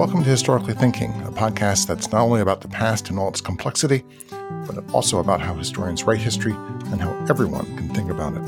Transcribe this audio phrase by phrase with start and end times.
[0.00, 3.42] Welcome to Historically Thinking, a podcast that's not only about the past and all its
[3.42, 4.02] complexity,
[4.66, 8.42] but also about how historians write history and how everyone can think about it.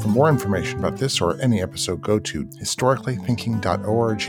[0.00, 4.22] For more information about this or any episode, go to historicallythinking.org,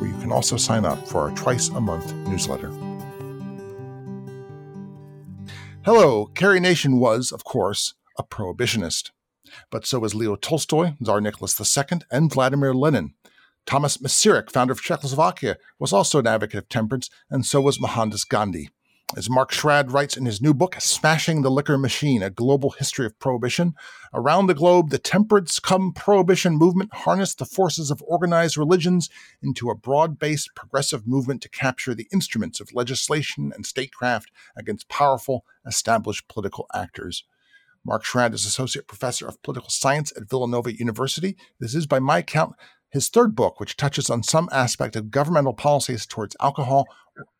[0.00, 2.72] where you can also sign up for our twice a month newsletter.
[5.84, 9.12] Hello, Carrie Nation was, of course, a prohibitionist.
[9.70, 13.14] But so was Leo Tolstoy, Tsar Nicholas II, and Vladimir Lenin.
[13.66, 18.24] Thomas Masaryk, founder of Czechoslovakia, was also an advocate of temperance, and so was Mohandas
[18.24, 18.70] Gandhi.
[19.14, 23.04] As Mark Schrad writes in his new book, Smashing the Liquor Machine A Global History
[23.04, 23.74] of Prohibition,
[24.14, 29.10] around the globe, the temperance come prohibition movement harnessed the forces of organized religions
[29.42, 34.88] into a broad based progressive movement to capture the instruments of legislation and statecraft against
[34.88, 37.24] powerful, established political actors.
[37.84, 41.36] Mark Schrad is Associate Professor of Political Science at Villanova University.
[41.60, 42.54] This is, by my count,
[42.92, 46.86] his third book, which touches on some aspect of governmental policies towards alcohol,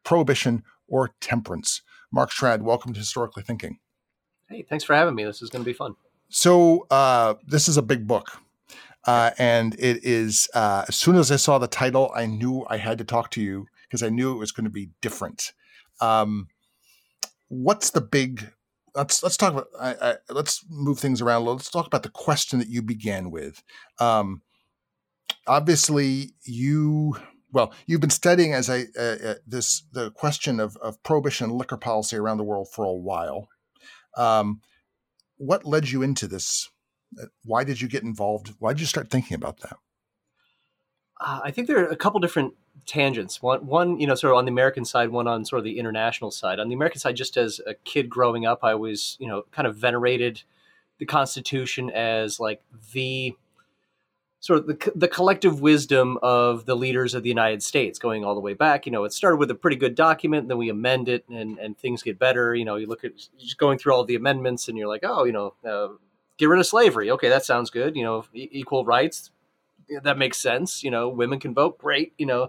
[0.03, 1.83] prohibition, or temperance.
[2.11, 3.79] Mark Schrad, welcome to Historically Thinking.
[4.49, 5.25] Hey, thanks for having me.
[5.25, 5.95] This is going to be fun.
[6.29, 8.39] So, uh, this is a big book.
[9.05, 12.79] Uh, and it is, uh, as soon as I saw the title, I knew I
[12.79, 15.53] had to talk to you because I knew it was going to be different.
[16.01, 16.49] Um,
[17.49, 18.53] what's the big
[18.95, 21.37] let's let's talk about I, I, let's move things around.
[21.37, 21.57] A little.
[21.57, 23.63] Let's talk about the question that you began with.
[23.99, 24.43] Um,
[25.47, 27.17] obviously you
[27.53, 31.77] well you've been studying as I uh, this the question of, of prohibition and liquor
[31.77, 33.49] policy around the world for a while.
[34.17, 34.61] Um,
[35.37, 36.69] what led you into this?
[37.21, 38.55] Uh, why did you get involved?
[38.59, 39.77] Why did you start thinking about that?
[41.21, 42.55] Uh, i think there are a couple different
[42.87, 43.43] tangents.
[43.43, 45.79] One one you know sort of on the american side one on sort of the
[45.79, 46.59] international side.
[46.59, 49.67] On the american side just as a kid growing up i was you know kind
[49.69, 50.43] of venerated
[50.99, 52.63] the constitution as like
[52.93, 53.35] the
[54.43, 58.35] sort of the, the collective wisdom of the leaders of the United States going all
[58.35, 58.87] the way back.
[58.87, 61.79] You know, it started with a pretty good document, then we amend it and, and
[61.79, 62.53] things get better.
[62.53, 65.23] You know, you look at just going through all the amendments and you're like, oh,
[65.23, 65.95] you know, uh,
[66.39, 67.09] get rid of slavery.
[67.13, 67.95] Okay, that sounds good.
[67.95, 69.31] You know, e- equal rights.
[70.03, 70.83] That makes sense.
[70.83, 71.79] You know, women can vote.
[71.79, 72.13] Great.
[72.19, 72.49] You know,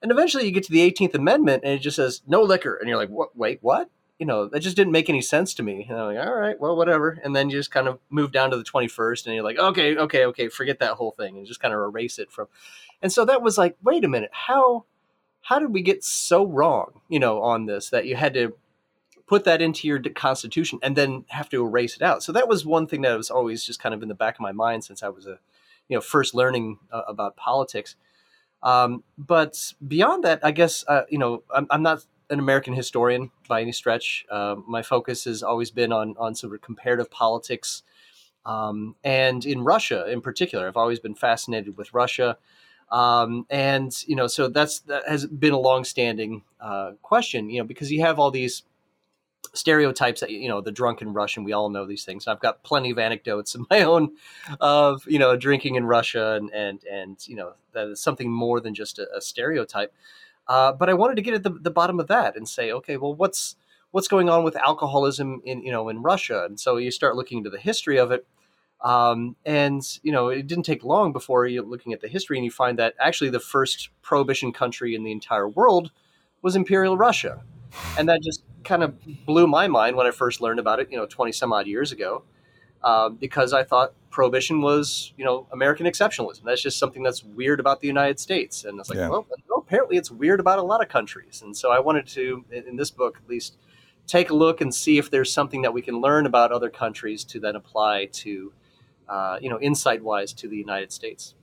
[0.00, 2.76] and eventually you get to the 18th Amendment and it just says no liquor.
[2.76, 3.36] And you're like, what?
[3.36, 3.90] Wait, what?
[4.18, 5.86] You know, that just didn't make any sense to me.
[5.88, 7.20] And I'm like, all right, well, whatever.
[7.22, 9.96] And then you just kind of move down to the 21st and you're like, okay,
[9.96, 12.48] okay, okay, forget that whole thing and just kind of erase it from.
[13.00, 14.84] And so that was like, wait a minute, how,
[15.42, 18.56] how did we get so wrong, you know, on this that you had to
[19.28, 22.24] put that into your constitution and then have to erase it out?
[22.24, 24.40] So that was one thing that was always just kind of in the back of
[24.40, 25.38] my mind since I was a,
[25.88, 27.94] you know, first learning uh, about politics.
[28.64, 33.30] Um, but beyond that, I guess, uh, you know, I'm, I'm not an American historian
[33.48, 34.26] by any stretch.
[34.30, 37.82] Uh, my focus has always been on on sort of comparative politics,
[38.44, 40.66] um, and in Russia in particular.
[40.66, 42.38] I've always been fascinated with Russia,
[42.90, 47.50] um, and you know, so that's that has been a longstanding uh, question.
[47.50, 48.62] You know, because you have all these
[49.54, 51.44] stereotypes that you know the drunken Russian.
[51.44, 52.26] We all know these things.
[52.26, 54.12] I've got plenty of anecdotes of my own
[54.60, 58.60] of you know drinking in Russia, and and and you know that is something more
[58.60, 59.92] than just a, a stereotype.
[60.48, 62.96] Uh, but I wanted to get at the, the bottom of that and say, okay,
[62.96, 63.56] well, what's
[63.90, 66.44] what's going on with alcoholism in you know in Russia?
[66.44, 68.26] And so you start looking into the history of it,
[68.80, 72.44] um, and you know it didn't take long before you're looking at the history and
[72.44, 75.90] you find that actually the first prohibition country in the entire world
[76.40, 77.42] was Imperial Russia,
[77.98, 78.94] and that just kind of
[79.26, 81.92] blew my mind when I first learned about it, you know, twenty some odd years
[81.92, 82.24] ago.
[82.84, 86.44] Um, because I thought prohibition was, you know, American exceptionalism.
[86.44, 88.64] That's just something that's weird about the United States.
[88.64, 89.08] And it's like, yeah.
[89.08, 89.26] well,
[89.68, 91.42] apparently it's weird about a lot of countries.
[91.44, 93.58] And so I wanted to, in this book at least,
[94.06, 97.22] take a look and see if there's something that we can learn about other countries
[97.24, 98.50] to then apply to,
[99.10, 101.34] uh, you know, insight wise to the United States.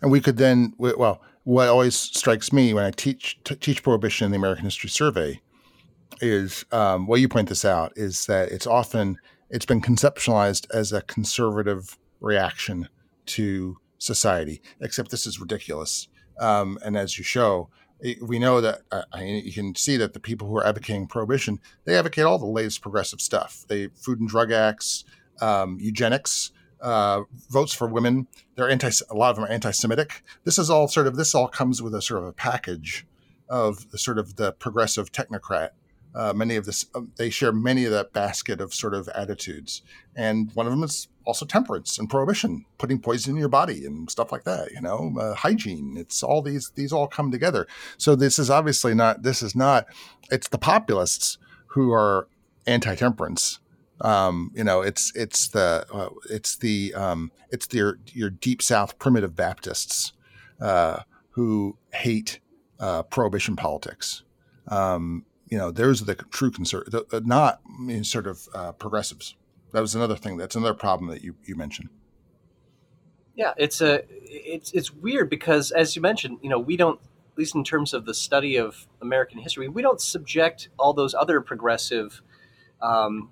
[0.00, 4.26] And we could then, well, what always strikes me when I teach t- teach prohibition
[4.26, 5.40] in the American History Survey
[6.20, 9.18] is, um, you point this out, is that it's often
[9.50, 12.88] it's been conceptualized as a conservative reaction
[13.26, 14.62] to society.
[14.80, 16.06] Except this is ridiculous.
[16.38, 17.68] Um, and as you show,
[18.20, 21.96] we know that uh, you can see that the people who are advocating prohibition they
[21.96, 23.64] advocate all the latest progressive stuff.
[23.68, 25.04] They Food and Drug Acts,
[25.40, 26.50] um, eugenics,
[26.80, 28.26] uh, votes for women.
[28.56, 28.90] They're anti.
[29.10, 30.22] A lot of them are anti-Semitic.
[30.44, 31.16] This is all sort of.
[31.16, 33.06] This all comes with a sort of a package
[33.48, 35.70] of sort of the progressive technocrat
[36.14, 39.82] uh, many of this um, they share many of that basket of sort of attitudes
[40.14, 44.10] and one of them is also temperance and prohibition putting poison in your body and
[44.10, 47.66] stuff like that you know uh, hygiene it's all these these all come together
[47.96, 49.86] so this is obviously not this is not
[50.30, 51.38] it's the populists
[51.68, 52.28] who are
[52.66, 53.60] anti-temperance
[54.00, 58.60] um, you know it's it's the uh, it's the um, it's the, your, your deep
[58.60, 60.12] south primitive baptists
[60.60, 61.00] uh,
[61.30, 62.40] who hate
[62.80, 64.22] uh, prohibition politics.
[64.68, 69.36] Um, you know, those are the true conservatives, not I mean, sort of uh, progressives.
[69.74, 70.36] That was another thing.
[70.36, 71.88] That's another problem that you, you mentioned.
[73.34, 77.38] Yeah, it's a it's it's weird because as you mentioned, you know, we don't at
[77.38, 81.40] least in terms of the study of American history, we don't subject all those other
[81.40, 82.22] progressive
[82.80, 83.30] um,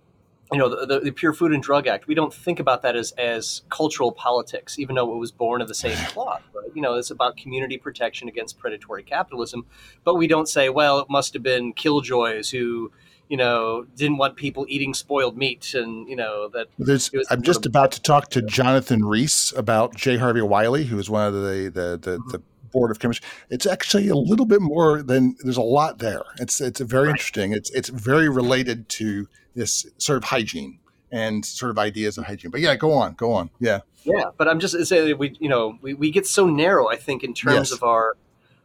[0.53, 3.13] you know, the, the, Pure Food and Drug Act, we don't think about that as,
[3.13, 6.43] as cultural politics, even though it was born of the same cloth.
[6.53, 6.71] Right?
[6.75, 9.65] You know, it's about community protection against predatory capitalism.
[10.05, 12.93] But we don't say, well, it must have been killjoys who,
[13.29, 15.75] you know, didn't want people eating spoiled meat.
[15.75, 16.69] And, you know, that.
[16.79, 20.17] There's, I'm just about to talk to Jonathan Rees about J.
[20.17, 22.29] Harvey Wiley, who was one of the, the, the, mm-hmm.
[22.31, 22.43] the
[22.73, 23.29] board of chemistry.
[23.51, 26.23] It's actually a little bit more than there's a lot there.
[26.41, 27.11] It's it's very right.
[27.11, 27.53] interesting.
[27.53, 30.81] It's it's very related to this sort of hygiene
[31.13, 32.51] and sort of ideas of hygiene.
[32.51, 33.51] But yeah, go on, go on.
[33.61, 33.81] Yeah.
[34.05, 36.89] Yeah, but I'm just saying we you know we, we get so narrow.
[36.89, 37.73] I think in terms yes.
[37.73, 38.17] of our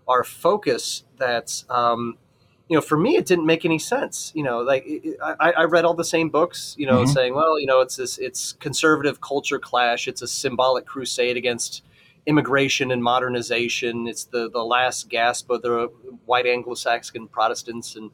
[0.07, 2.17] our focus that um,
[2.69, 4.31] you know for me it didn't make any sense.
[4.35, 4.87] You know, like
[5.21, 6.75] I, I read all the same books.
[6.77, 7.11] You know, mm-hmm.
[7.11, 10.07] saying well you know it's this it's conservative culture clash.
[10.07, 11.83] It's a symbolic crusade against
[12.25, 14.07] immigration and modernization.
[14.07, 15.91] It's the the last gasp of the
[16.25, 18.11] white Anglo-Saxon Protestants and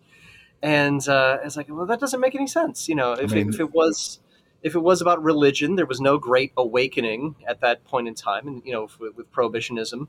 [0.64, 2.88] and uh, it's like, well, that doesn't make any sense.
[2.88, 4.20] You know, if, I mean, it, if it was
[4.64, 8.48] if it was about religion, there was no great awakening at that point in time,
[8.48, 10.08] and you know, with, with prohibitionism.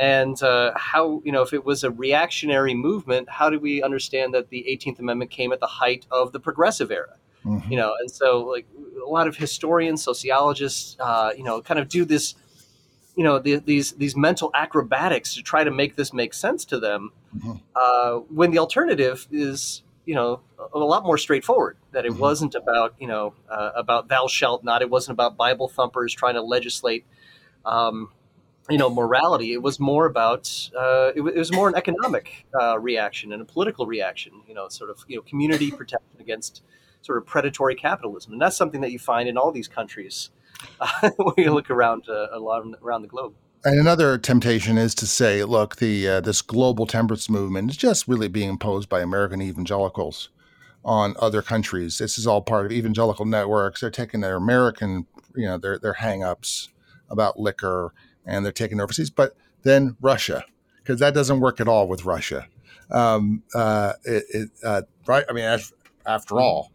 [0.00, 4.32] And uh, how you know if it was a reactionary movement, how do we understand
[4.32, 7.16] that the 18th Amendment came at the height of the progressive era?
[7.44, 7.70] Mm-hmm.
[7.70, 8.66] You know, and so like
[9.04, 12.34] a lot of historians, sociologists, uh, you know, kind of do this
[13.14, 16.80] you know the, these these mental acrobatics to try to make this make sense to
[16.80, 17.52] them mm-hmm.
[17.76, 20.40] uh, when the alternative is you know
[20.72, 22.20] a lot more straightforward that it mm-hmm.
[22.20, 26.34] wasn't about you know uh, about thou shalt not it wasn't about bible thumpers trying
[26.34, 27.04] to legislate
[27.66, 28.10] um,
[28.70, 32.78] you know morality it was more about uh, it, it, was more an economic uh,
[32.78, 36.62] reaction and a political reaction you know sort of you know community protection against
[37.02, 40.30] sort of predatory capitalism and that's something that you find in all these countries
[41.16, 45.06] when you look around uh, a lot around the globe and another temptation is to
[45.06, 49.42] say, look, the uh, this global temperance movement is just really being imposed by American
[49.42, 50.30] evangelicals
[50.82, 51.98] on other countries.
[51.98, 53.82] This is all part of evangelical networks.
[53.82, 55.06] They're taking their American,
[55.36, 56.68] you know, their their hangups
[57.10, 57.92] about liquor
[58.30, 59.10] and they're taking overseas.
[59.10, 60.44] But then Russia,
[60.78, 62.46] because that doesn't work at all with Russia.
[62.90, 65.24] Um, uh, it, it, uh, right?
[65.28, 65.72] I mean, as,
[66.06, 66.72] after all,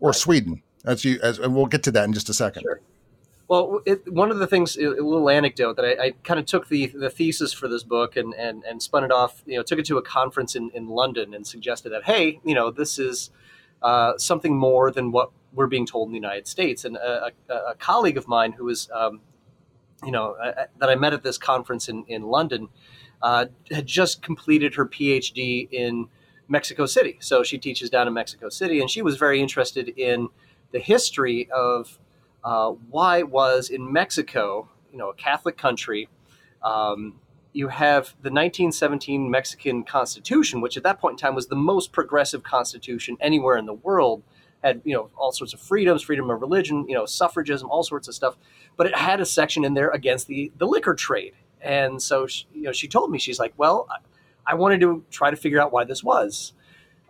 [0.00, 2.62] or Sweden, as you as and we'll get to that in just a second.
[2.62, 2.80] Sure.
[3.48, 6.68] Well, it, one of the things, a little anecdote that I, I, kind of took
[6.68, 9.42] the the thesis for this book and, and and spun it off.
[9.46, 12.54] You know, took it to a conference in, in London and suggested that, hey, you
[12.54, 13.30] know, this is
[13.82, 16.84] uh, something more than what we're being told in the United States.
[16.84, 19.20] And a, a, a colleague of mine who was, um,
[20.04, 20.36] you know,
[20.78, 22.68] that I met at this conference in in London,
[23.22, 26.08] uh, had just completed her PhD in
[26.48, 27.18] Mexico City.
[27.20, 30.28] So she teaches down in Mexico City, and she was very interested in
[30.72, 31.98] the history of
[32.44, 36.08] uh, why it was in Mexico, you know, a Catholic country,
[36.62, 37.20] um,
[37.52, 41.92] you have the 1917 Mexican Constitution, which at that point in time was the most
[41.92, 44.22] progressive constitution anywhere in the world.
[44.62, 48.08] Had you know all sorts of freedoms, freedom of religion, you know, suffragism, all sorts
[48.08, 48.36] of stuff.
[48.76, 51.34] But it had a section in there against the the liquor trade.
[51.60, 55.04] And so she, you know, she told me she's like, well, I, I wanted to
[55.10, 56.54] try to figure out why this was.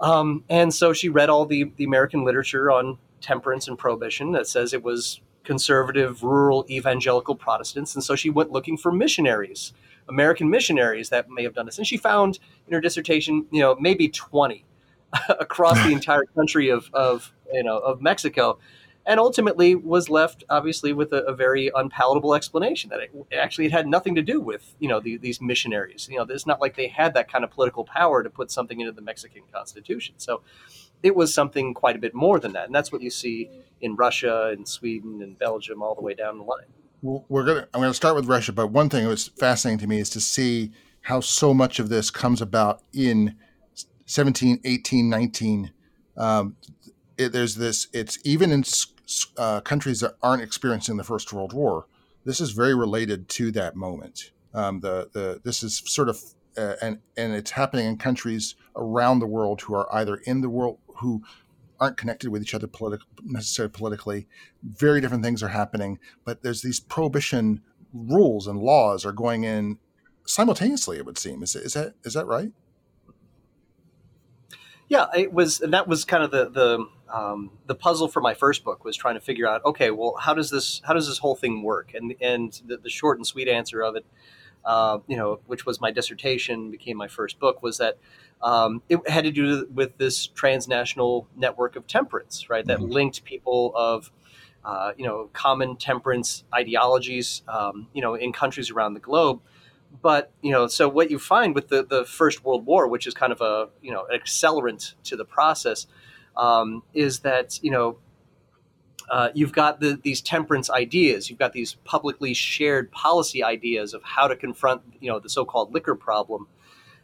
[0.00, 4.46] Um, and so she read all the the American literature on temperance and prohibition that
[4.46, 7.94] says it was conservative, rural, evangelical Protestants.
[7.94, 9.72] And so she went looking for missionaries,
[10.08, 11.78] American missionaries that may have done this.
[11.78, 14.64] And she found in her dissertation, you know, maybe 20
[15.28, 18.58] across the entire country of, of, you know, of Mexico.
[19.04, 23.72] And ultimately was left, obviously, with a, a very unpalatable explanation that it actually it
[23.72, 26.08] had nothing to do with, you know, the, these missionaries.
[26.08, 28.78] You know, it's not like they had that kind of political power to put something
[28.78, 30.14] into the Mexican Constitution.
[30.18, 30.42] So,
[31.02, 33.96] it was something quite a bit more than that, and that's what you see in
[33.96, 36.66] Russia and Sweden and Belgium all the way down the line.
[37.02, 37.68] We're gonna.
[37.74, 40.20] I'm gonna start with Russia, but one thing that was fascinating to me is to
[40.20, 40.70] see
[41.02, 43.36] how so much of this comes about in
[44.06, 45.72] 17, 18, 19.
[46.16, 46.56] Um,
[47.16, 47.88] it, there's this.
[47.92, 48.64] It's even in
[49.36, 51.86] uh, countries that aren't experiencing the First World War.
[52.24, 54.30] This is very related to that moment.
[54.54, 56.20] Um, the the this is sort of
[56.56, 60.48] uh, and and it's happening in countries around the world who are either in the
[60.48, 61.22] world who
[61.80, 64.28] aren't connected with each other politi- necessarily politically.
[64.62, 69.78] Very different things are happening, but there's these prohibition rules and laws are going in
[70.24, 70.98] simultaneously.
[70.98, 72.52] It would seem is is that is that right?
[74.92, 78.34] Yeah, it was, and that was kind of the the um, the puzzle for my
[78.34, 81.18] first book was trying to figure out, okay, well, how does this how does this
[81.18, 81.94] whole thing work?
[81.94, 84.04] And and the, the short and sweet answer of it
[84.64, 87.98] uh, you know, which was my dissertation, became my first book, was that
[88.42, 92.64] um, it had to do with this transnational network of temperance, right?
[92.66, 92.92] That mm-hmm.
[92.92, 94.10] linked people of,
[94.64, 99.40] uh, you know, common temperance ideologies, um, you know, in countries around the globe.
[100.00, 103.14] But you know, so what you find with the the First World War, which is
[103.14, 105.86] kind of a you know an accelerant to the process,
[106.36, 107.98] um, is that you know
[109.10, 111.28] uh, you've got the, these temperance ideas.
[111.28, 115.74] You've got these publicly shared policy ideas of how to confront, you know, the so-called
[115.74, 116.46] liquor problem.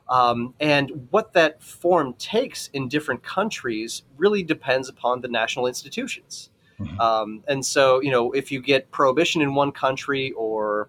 [0.08, 6.48] Um, and what that form takes in different countries really depends upon the national institutions.
[6.80, 6.98] Mm-hmm.
[6.98, 10.88] Um, and so, you know, if you get prohibition in one country or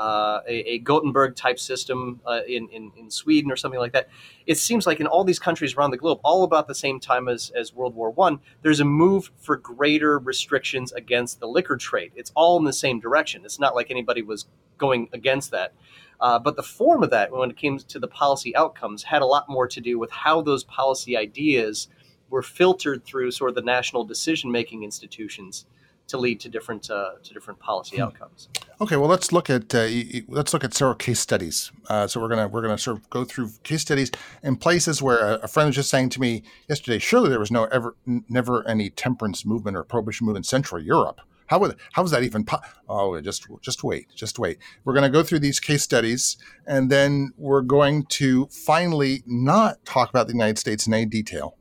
[0.00, 4.08] uh, a, a, Gothenburg type system uh, in, in, in, Sweden or something like that.
[4.46, 7.28] It seems like in all these countries around the globe, all about the same time
[7.28, 12.12] as, as World War One, there's a move for greater restrictions against the liquor trade.
[12.16, 13.42] It's all in the same direction.
[13.44, 14.46] It's not like anybody was
[14.78, 15.74] going against that.
[16.18, 19.26] Uh, but the form of that, when it came to the policy outcomes, had a
[19.26, 21.88] lot more to do with how those policy ideas
[22.30, 25.66] were filtered through sort of the national decision making institutions
[26.10, 28.02] to lead to different uh, to different policy hmm.
[28.02, 28.48] outcomes.
[28.80, 29.88] Okay, well let's look at uh,
[30.28, 31.72] let's look at several case studies.
[31.88, 34.10] Uh, so we're gonna we're gonna sort of go through case studies
[34.42, 36.98] in places where a, a, friend was just saying to me yesterday.
[36.98, 41.20] Surely there was no ever never any temperance movement or prohibition movement in Central Europe.
[41.46, 42.44] How would how was that even?
[42.44, 44.58] Po- oh, just just wait, just wait.
[44.84, 46.36] We're going to go through these case studies,
[46.66, 51.56] and then we're going to finally not talk about the United States in any detail.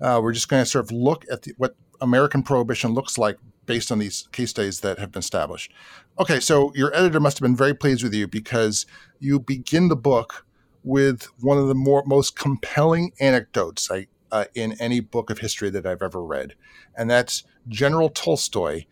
[0.00, 3.38] Uh, we're just going to sort of look at the, what American prohibition looks like
[3.66, 5.72] based on these case studies that have been established.
[6.18, 8.86] Okay, so your editor must have been very pleased with you because
[9.18, 10.46] you begin the book
[10.82, 15.70] with one of the more most compelling anecdotes I, uh, in any book of history
[15.70, 16.54] that I've ever read,
[16.96, 18.84] and that's General Tolstoy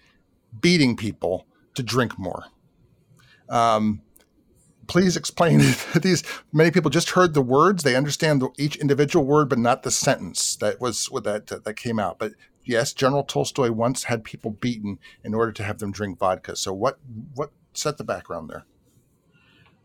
[0.61, 2.45] beating people to drink more.
[3.49, 4.03] Um,
[4.87, 5.59] please explain
[6.03, 6.23] these.
[6.53, 9.91] Many people just heard the words; they understand the, each individual word, but not the
[9.91, 12.19] sentence that was what that that came out.
[12.19, 12.33] But
[12.65, 16.57] yes, General Tolstoy once had people beaten in order to have them drink vodka.
[16.57, 16.99] So what
[17.35, 18.65] what set the background there?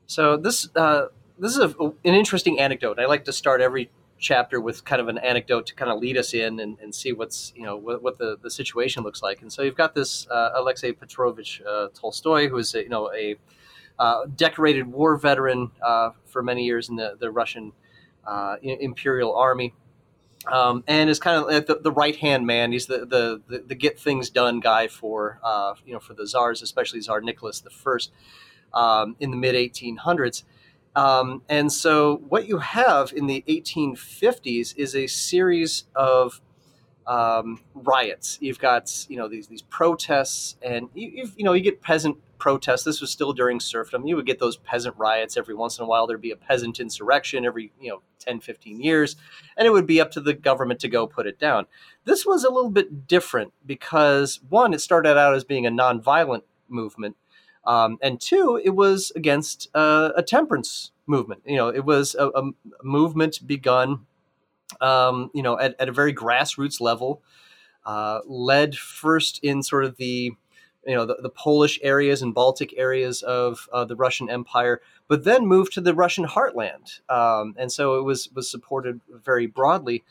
[0.08, 1.08] So this uh,
[1.40, 3.00] this is a, an interesting anecdote.
[3.00, 6.18] I like to start every chapter with kind of an anecdote to kind of lead
[6.18, 9.42] us in and, and see what's you know what, what, the, the situation looks like.
[9.42, 13.12] And so you've got this uh, Alexei Petrovich uh, Tolstoy, who is a, you know
[13.14, 13.36] a
[14.00, 17.74] uh, decorated war veteran uh, for many years in the the Russian
[18.26, 19.74] uh, Imperial Army
[20.52, 22.72] um, and is kind of the, the right hand man.
[22.72, 26.28] He's the, the, the the get things done guy for uh, you know for the
[26.28, 28.12] czars, especially Tsar Nicholas the First
[28.74, 30.44] um, in the mid 1800s.
[30.96, 36.40] Um, and so what you have in the 1850s is a series of
[37.06, 38.38] um, riots.
[38.42, 42.84] You've got you know these these protests, and you you know you get peasant protests.
[42.84, 44.06] This was still during serfdom.
[44.06, 46.08] You would get those peasant riots every once in a while.
[46.08, 49.16] There'd be a peasant insurrection every, you know, 10, 15 years,
[49.58, 51.66] and it would be up to the government to go put it down.
[52.06, 56.44] This was a little bit different because, one, it started out as being a nonviolent
[56.68, 57.16] movement,
[57.66, 61.42] um, and two, it was against uh, a temperance movement.
[61.46, 62.52] You know, it was a, a
[62.84, 64.06] movement begun,
[64.82, 67.24] um, you know, at, at, a very grassroots level,
[67.86, 70.34] uh, led first in sort of the
[70.86, 75.24] you know the, the Polish areas and Baltic areas of uh, the Russian Empire, but
[75.24, 80.04] then moved to the Russian heartland, um, and so it was was supported very broadly.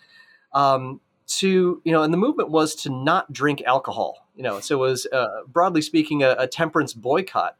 [0.53, 4.29] Um, to you know, and the movement was to not drink alcohol.
[4.37, 7.57] You know, so it was uh, broadly speaking a, a, temperance boycott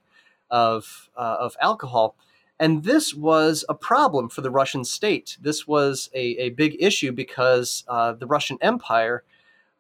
[0.51, 2.17] of uh, of alcohol.
[2.61, 5.37] And this was a problem for the Russian state.
[5.41, 9.25] This was a, a big issue because uh, the Russian Empire,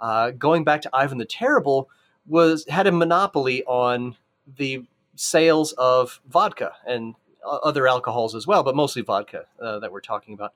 [0.00, 1.88] uh, going back to Ivan the Terrible,
[2.26, 4.16] was had a monopoly on
[4.57, 4.85] the
[5.16, 7.14] sales of vodka and
[7.45, 10.54] other alcohols as well, but mostly vodka uh, that we're talking about.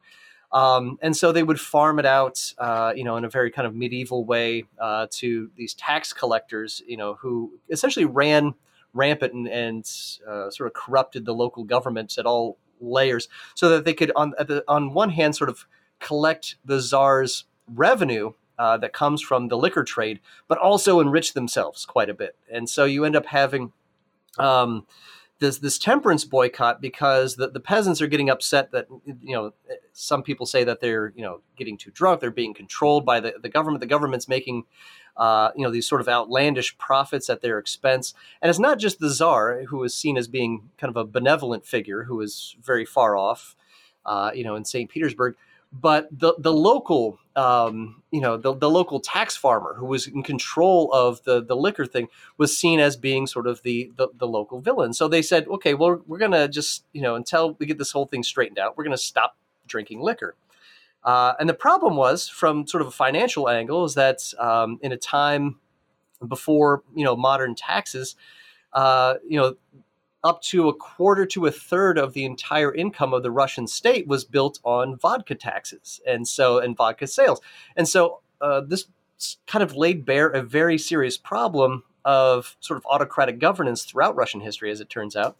[0.50, 3.66] Um, and so they would farm it out, uh, you know, in a very kind
[3.66, 8.54] of medieval way uh, to these tax collectors, you know, who essentially ran
[8.94, 9.90] rampant and, and
[10.26, 14.30] uh, sort of corrupted the local governments at all layers, so that they could, on
[14.38, 15.66] the, on one hand, sort of
[15.98, 17.44] collect the czar's
[17.74, 22.36] revenue uh, that comes from the liquor trade, but also enrich themselves quite a bit.
[22.52, 23.72] And so you end up having
[24.38, 24.86] um,
[25.38, 28.86] this this temperance boycott because the, the peasants are getting upset that
[29.22, 29.52] you know
[29.92, 33.34] some people say that they're you know getting too drunk, they're being controlled by the,
[33.40, 33.80] the government.
[33.80, 34.64] The government's making
[35.16, 38.98] uh, you know these sort of outlandish profits at their expense, and it's not just
[38.98, 42.84] the czar who is seen as being kind of a benevolent figure who is very
[42.84, 43.54] far off,
[44.04, 44.90] uh, you know, in St.
[44.90, 45.36] Petersburg
[45.72, 50.22] but the the local um, you know the, the local tax farmer who was in
[50.22, 52.08] control of the the liquor thing
[52.38, 54.92] was seen as being sort of the the, the local villain.
[54.92, 58.06] So they said okay well we're gonna just you know until we get this whole
[58.06, 60.34] thing straightened out we're gonna stop drinking liquor.
[61.04, 64.92] Uh, and the problem was from sort of a financial angle is that um, in
[64.92, 65.58] a time
[66.26, 68.16] before you know modern taxes
[68.72, 69.54] uh, you know
[70.24, 74.06] up to a quarter to a third of the entire income of the Russian state
[74.06, 77.40] was built on vodka taxes and so and vodka sales.
[77.76, 78.86] And so uh, this
[79.46, 84.40] kind of laid bare a very serious problem of sort of autocratic governance throughout Russian
[84.40, 85.36] history, as it turns out,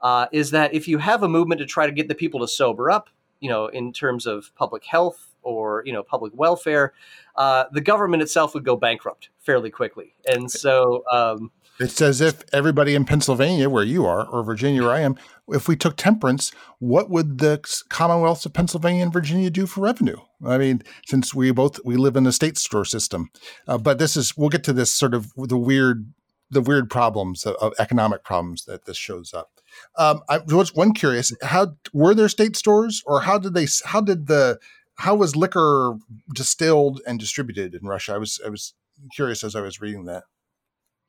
[0.00, 2.48] uh, is that if you have a movement to try to get the people to
[2.48, 3.10] sober up,
[3.40, 6.92] you know, in terms of public health or you know public welfare,
[7.36, 10.14] uh, the government itself would go bankrupt fairly quickly.
[10.30, 11.50] And so um,
[11.80, 15.16] it's as if everybody in Pennsylvania, where you are, or Virginia, where I am,
[15.48, 17.58] if we took temperance, what would the
[17.88, 20.18] Commonwealths of Pennsylvania and Virginia do for revenue?
[20.44, 23.30] I mean, since we both we live in the state store system,
[23.66, 26.12] uh, but this is we'll get to this sort of the weird
[26.50, 29.50] the weird problems of, of economic problems that this shows up.
[29.96, 33.66] Um, I was one curious: how were there state stores, or how did they?
[33.86, 34.58] How did the?
[34.96, 35.96] How was liquor
[36.34, 38.12] distilled and distributed in Russia?
[38.12, 38.74] I was I was
[39.14, 40.24] curious as I was reading that.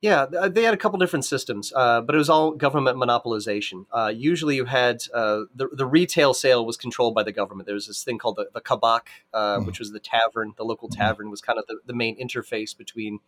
[0.02, 3.86] Yeah, uh, they had a couple different systems, uh, but it was all government monopolization.
[3.92, 7.66] Uh, usually, you had uh, the the retail sale was controlled by the government.
[7.66, 9.64] There was this thing called the, the kabak, mm.
[9.64, 10.54] which was the tavern.
[10.56, 11.00] The local mm-hmm.
[11.00, 13.20] tavern was kind of the, the main interface between,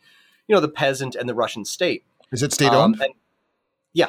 [0.49, 2.05] you know, the peasant and the Russian state.
[2.33, 3.01] Is it state owned?
[3.01, 3.11] Um,
[3.93, 4.09] yeah,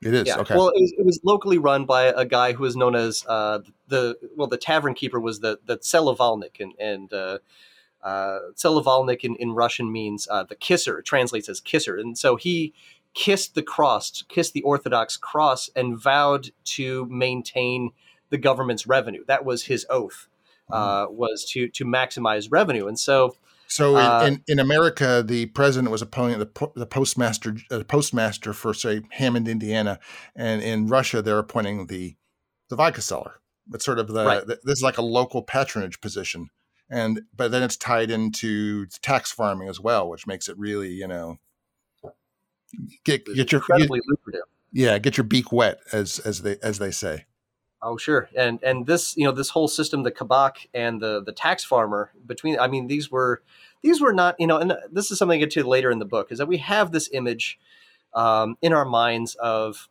[0.00, 0.28] it is.
[0.28, 0.36] Yeah.
[0.36, 0.54] Okay.
[0.54, 3.58] Well, it was, it was, locally run by a guy who was known as uh,
[3.88, 7.40] the well, the tavern keeper was the the Tselovalnik, and and
[8.04, 8.38] uh,
[9.22, 10.98] in, in Russian means uh, the kisser.
[10.98, 11.96] It translates as kisser.
[11.96, 12.74] And so he
[13.14, 17.92] kissed the cross, kissed the Orthodox cross, and vowed to maintain
[18.30, 19.24] the government's revenue.
[19.26, 20.28] That was his oath,
[20.70, 21.16] uh, mm-hmm.
[21.16, 22.86] was to to maximize revenue.
[22.88, 23.36] And so,
[23.68, 28.74] so uh, in, in America, the president was appointing the the postmaster uh, postmaster for
[28.74, 29.98] say Hammond, Indiana,
[30.34, 32.16] and in Russia they're appointing the
[32.68, 33.40] the vodka seller.
[33.72, 34.46] It's sort of the, right.
[34.46, 36.50] the this is like a local patronage position
[36.94, 41.08] and but then it's tied into tax farming as well, which makes it really you
[41.08, 41.38] know
[43.04, 44.42] get get your incredibly get, lucrative.
[44.72, 47.26] Yeah, get your beak wet, as as they as they say.
[47.82, 51.32] Oh sure, and and this you know this whole system, the kabak and the the
[51.32, 52.58] tax farmer between.
[52.60, 53.42] I mean, these were
[53.82, 56.04] these were not you know, and this is something I get to later in the
[56.04, 57.58] book is that we have this image
[58.14, 59.88] um, in our minds of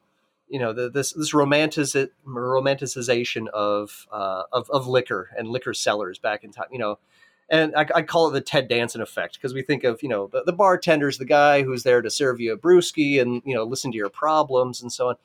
[0.47, 6.19] you know the, this this romantic romanticization of, uh, of of liquor and liquor sellers
[6.19, 6.67] back in time.
[6.71, 6.99] You know,
[7.49, 10.27] and I, I call it the Ted Danson effect because we think of you know
[10.27, 13.63] the, the bartender's the guy who's there to serve you a brewski and you know
[13.63, 15.15] listen to your problems and so on.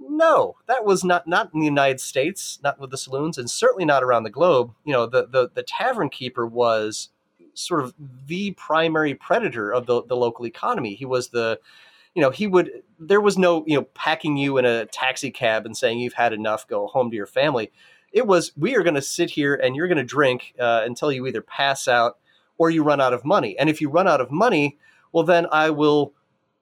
[0.00, 3.84] No, that was not not in the United States, not with the saloons, and certainly
[3.84, 4.74] not around the globe.
[4.84, 7.10] You know, the the, the tavern keeper was
[7.54, 7.94] sort of
[8.26, 10.94] the primary predator of the, the local economy.
[10.94, 11.60] He was the
[12.14, 15.66] you know, he would, there was no, you know, packing you in a taxi cab
[15.66, 17.72] and saying you've had enough, go home to your family.
[18.12, 21.10] It was, we are going to sit here and you're going to drink uh, until
[21.10, 22.18] you either pass out
[22.58, 23.58] or you run out of money.
[23.58, 24.78] And if you run out of money,
[25.12, 26.12] well, then I will,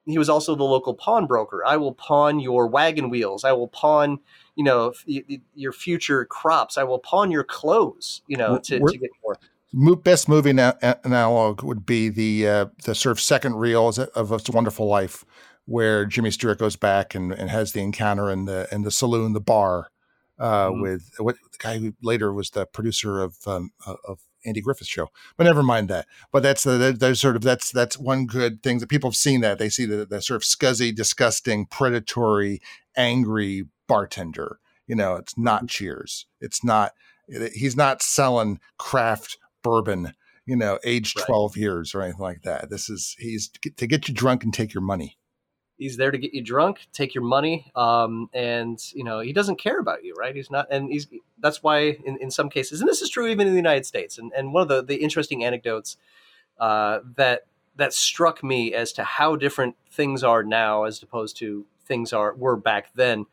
[0.06, 1.64] he was also the local pawnbroker.
[1.64, 3.44] I will pawn your wagon wheels.
[3.44, 4.20] I will pawn,
[4.54, 4.92] you know,
[5.54, 6.78] your future crops.
[6.78, 9.36] I will pawn your clothes, you know, to, to get more
[9.72, 14.48] best movie na- analog would be the uh, the sort of second reel of It's
[14.48, 15.24] a Wonderful Life,
[15.66, 19.32] where Jimmy Stewart goes back and, and has the encounter in the in the saloon,
[19.32, 19.90] the bar,
[20.38, 20.82] uh, mm-hmm.
[20.82, 25.08] with what the guy who later was the producer of um, of Andy Griffith's show.
[25.36, 26.06] But never mind that.
[26.32, 29.40] But that's the there's sort of that's that's one good thing that people have seen
[29.42, 32.60] that they see the, the sort of scuzzy, disgusting, predatory,
[32.96, 34.58] angry bartender.
[34.86, 35.66] You know, it's not mm-hmm.
[35.66, 36.26] Cheers.
[36.40, 36.92] It's not.
[37.54, 40.14] He's not selling craft bourbon,
[40.46, 41.26] you know, age right.
[41.26, 42.70] 12 years or anything like that.
[42.70, 45.16] This is, he's to get you drunk and take your money.
[45.76, 49.56] He's there to get you drunk, take your money, um, and you know he doesn't
[49.56, 50.36] care about you, right?
[50.36, 51.06] He's not, and he's
[51.38, 54.18] that's why in, in some cases, and this is true even in the United States.
[54.18, 55.96] And, and one of the, the interesting anecdotes
[56.58, 57.46] uh, that
[57.76, 62.34] that struck me as to how different things are now as opposed to things are
[62.34, 63.24] were back then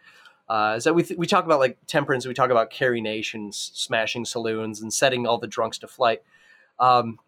[0.49, 4.25] uh, that we, th- we talk about like temperance, we talk about Carrie Nations smashing
[4.25, 6.21] saloons and setting all the drunks to flight.
[6.79, 7.19] Um,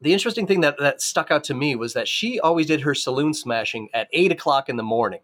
[0.00, 2.94] the interesting thing that, that stuck out to me was that she always did her
[2.94, 5.20] saloon smashing at eight o'clock in the morning.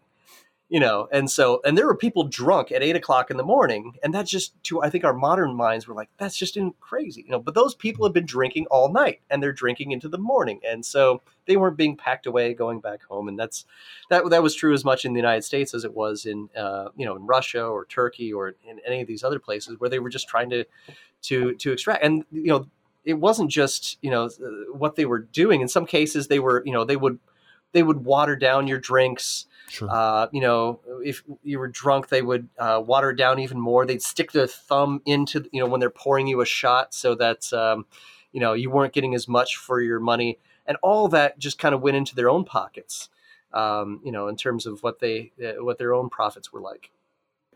[0.69, 3.93] You know and so and there were people drunk at eight o'clock in the morning
[4.03, 7.31] and that's just to i think our modern minds were like that's just crazy you
[7.31, 10.59] know but those people have been drinking all night and they're drinking into the morning
[10.67, 13.65] and so they weren't being packed away going back home and that's
[14.09, 16.89] that that was true as much in the united states as it was in uh,
[16.95, 19.99] you know in russia or turkey or in any of these other places where they
[19.99, 20.65] were just trying to
[21.21, 22.65] to to extract and you know
[23.07, 24.29] it wasn't just you know
[24.73, 25.61] what they were doing.
[25.61, 27.19] In some cases they were you know they would
[27.71, 29.89] they would water down your drinks Sure.
[29.89, 33.85] Uh, you know, if you were drunk, they would uh, water it down even more.
[33.85, 37.51] They'd stick their thumb into, you know, when they're pouring you a shot so that,
[37.53, 37.85] um,
[38.31, 40.39] you know, you weren't getting as much for your money.
[40.65, 43.09] And all that just kind of went into their own pockets,
[43.53, 46.91] um, you know, in terms of what they, uh, what their own profits were like.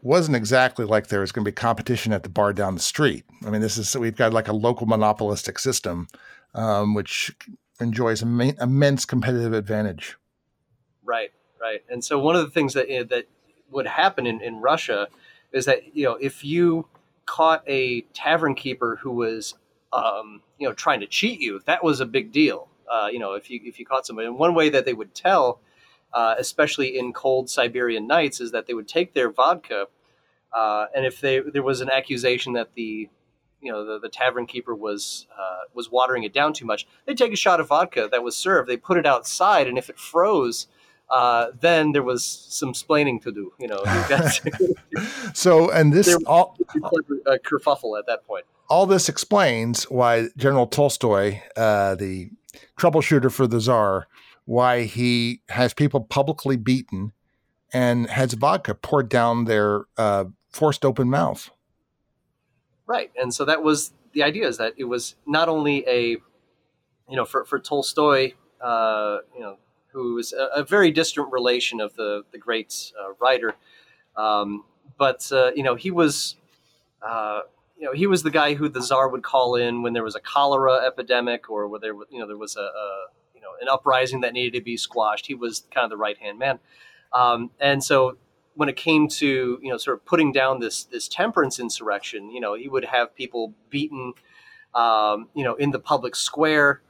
[0.01, 3.23] Wasn't exactly like there was going to be competition at the bar down the street.
[3.45, 6.07] I mean, this is, we've got like a local monopolistic system,
[6.55, 7.35] um, which
[7.79, 10.17] enjoys Im- immense competitive advantage.
[11.03, 11.83] Right right?
[11.89, 13.27] And so one of the things that you know, that
[13.69, 15.07] would happen in, in Russia
[15.51, 16.87] is that you know if you
[17.25, 19.55] caught a tavern keeper who was
[19.93, 22.67] um, you know trying to cheat you, that was a big deal.
[22.91, 25.13] Uh, you know if you if you caught somebody, and one way that they would
[25.13, 25.59] tell,
[26.13, 29.87] uh, especially in cold Siberian nights, is that they would take their vodka,
[30.53, 33.09] uh, and if they there was an accusation that the
[33.61, 37.17] you know the, the tavern keeper was uh, was watering it down too much, they'd
[37.17, 39.99] take a shot of vodka that was served, they put it outside, and if it
[39.99, 40.67] froze
[41.11, 43.51] uh, then there was some splaining to do.
[43.59, 43.83] You know,
[45.33, 46.57] so and this all
[47.27, 48.45] a kerfuffle at that point.
[48.69, 52.29] All this explains why General Tolstoy, uh, the
[52.77, 54.07] troubleshooter for the Tsar,
[54.45, 57.11] why he has people publicly beaten
[57.73, 61.49] and has vodka poured down their uh, forced open mouth.
[62.87, 66.17] Right, and so that was the idea: is that it was not only a,
[67.09, 69.57] you know, for for Tolstoy, uh, you know
[69.91, 73.55] who is a, a, very distant relation of the the great uh, writer.
[74.15, 74.63] Um,
[74.97, 76.35] but uh, you know, he was.
[77.01, 77.41] Uh,
[77.77, 80.15] you know, he was the guy who the czar would call in when there was
[80.15, 83.67] a cholera epidemic or where there, you know, there was a, a you know an
[83.67, 85.25] uprising that needed to be squashed.
[85.25, 86.59] He was kind of the right hand man,
[87.11, 88.17] um, and so
[88.53, 92.39] when it came to you know sort of putting down this this temperance insurrection, you
[92.39, 94.13] know, he would have people beaten,
[94.75, 96.81] um, you know, in the public square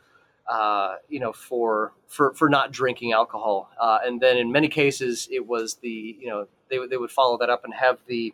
[0.47, 3.69] uh, you know, for for for not drinking alcohol.
[3.79, 7.37] Uh, and then in many cases, it was the you know they they would follow
[7.37, 8.33] that up and have the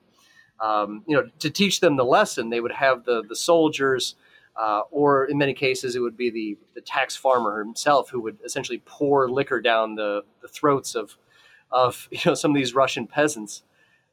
[0.59, 2.49] um, you know to teach them the lesson.
[2.49, 4.15] They would have the the soldiers.
[4.59, 8.39] Uh, or in many cases, it would be the, the tax farmer himself who would
[8.43, 11.15] essentially pour liquor down the, the throats of,
[11.71, 13.61] of you know some of these Russian peasants.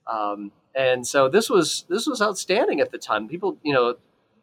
[0.07, 3.29] Um, and so this was this was outstanding at the time.
[3.29, 3.97] People, you know,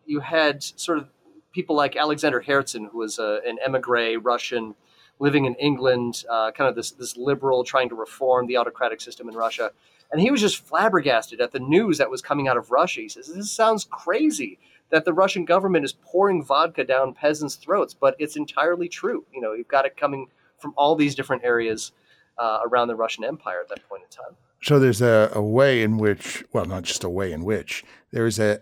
[0.05, 1.09] you had sort of
[1.51, 4.75] people like Alexander Herzen, who was a, an emigre Russian
[5.19, 9.29] living in England, uh, kind of this, this liberal trying to reform the autocratic system
[9.29, 9.71] in Russia.
[10.11, 13.01] And he was just flabbergasted at the news that was coming out of Russia.
[13.01, 14.59] He says, This sounds crazy
[14.89, 19.25] that the Russian government is pouring vodka down peasants' throats, but it's entirely true.
[19.33, 21.91] You know, you've got it coming from all these different areas
[22.37, 24.35] uh, around the Russian Empire at that point in time.
[24.61, 28.25] So there's a, a way in which, well, not just a way in which, there
[28.25, 28.61] is a,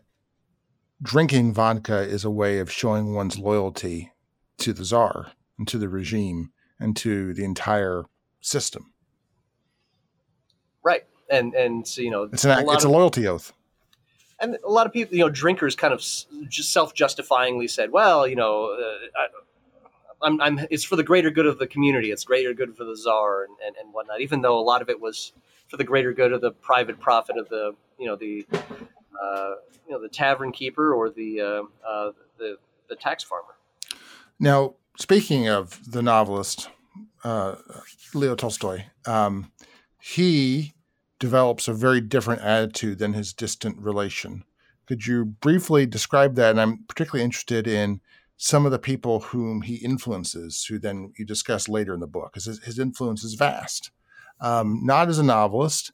[1.01, 4.11] drinking vodka is a way of showing one's loyalty
[4.57, 8.05] to the czar and to the regime and to the entire
[8.41, 8.93] system.
[10.83, 13.53] Right, and and so, you know it's an a it's of, a loyalty oath.
[14.41, 15.99] And a lot of people, you know, drinkers kind of
[16.47, 21.29] just self justifyingly said, "Well, you know, uh, I, I'm, I'm, it's for the greater
[21.29, 22.11] good of the community.
[22.11, 24.89] It's greater good for the czar and, and, and whatnot." Even though a lot of
[24.89, 25.33] it was
[25.67, 28.45] for the greater good of the private profit of the, you know, the
[29.89, 32.57] you know the tavern keeper or the uh, uh, the
[32.89, 33.55] the tax farmer.
[34.39, 36.69] Now, speaking of the novelist
[37.23, 37.55] uh,
[38.13, 39.51] Leo Tolstoy, um,
[39.99, 40.73] he
[41.19, 44.43] develops a very different attitude than his distant relation.
[44.85, 46.51] Could you briefly describe that?
[46.51, 47.99] And I'm particularly interested in
[48.37, 52.31] some of the people whom he influences, who then you discuss later in the book,
[52.31, 53.91] because his, his influence is vast.
[54.39, 55.91] Um, not as a novelist,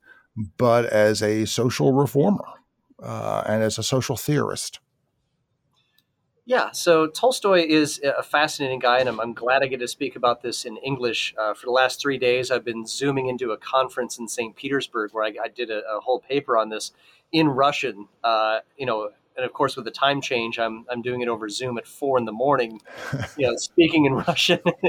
[0.57, 2.45] but as a social reformer
[3.01, 4.79] uh, and as a social theorist.
[6.47, 10.15] Yeah, so Tolstoy is a fascinating guy, and I'm, I'm glad I get to speak
[10.15, 11.33] about this in English.
[11.39, 14.55] Uh, for the last three days, I've been zooming into a conference in St.
[14.55, 16.91] Petersburg where I, I did a, a, whole paper on this
[17.31, 18.07] in Russian.
[18.23, 21.49] Uh, you know, and of course, with the time change, I'm I'm doing it over
[21.49, 22.79] Zoom at four in the morning.
[23.37, 24.59] You know, speaking in Russian.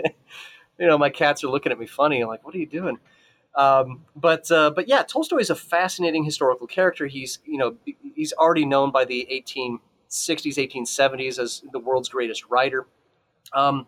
[0.78, 2.20] you know, my cats are looking at me funny.
[2.20, 2.98] I'm like, "What are you doing?"
[3.56, 7.06] Um, but uh, but yeah, Tolstoy is a fascinating historical character.
[7.06, 7.76] He's you know
[8.14, 12.86] he's already known by the 1860s, 1870s as the world's greatest writer.
[13.52, 13.86] Um,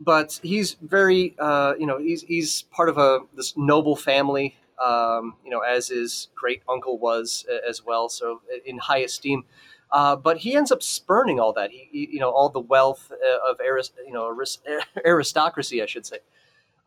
[0.00, 5.36] but he's very uh, you know he's he's part of a this noble family um,
[5.44, 8.08] you know, as his great uncle was as well.
[8.08, 9.44] So in high esteem.
[9.92, 11.70] Uh, but he ends up spurning all that.
[11.70, 14.36] He, he you know, all the wealth uh, of arist- you know
[15.04, 16.18] aristocracy, I should say.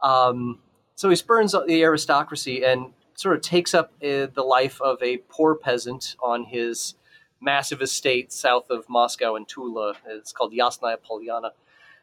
[0.01, 0.59] Um,
[0.99, 5.15] so he spurns the aristocracy and sort of takes up uh, the life of a
[5.29, 6.95] poor peasant on his
[7.39, 9.93] massive estate south of Moscow and Tula.
[10.05, 11.51] It's called Yasnaya Polyana.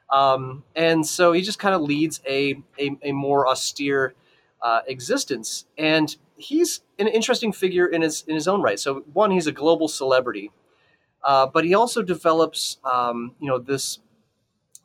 [0.09, 4.15] Um, and so he just kind of leads a, a, a more austere
[4.63, 5.67] uh, existence.
[5.77, 8.81] And he's an interesting figure in his, in his own right.
[8.81, 10.53] So, one, he's a global celebrity,
[11.23, 13.99] uh, but he also develops, um, you know, this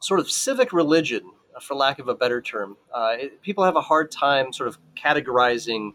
[0.01, 2.77] sort of civic religion, for lack of a better term.
[2.93, 5.91] Uh, it, people have a hard time sort of categorizing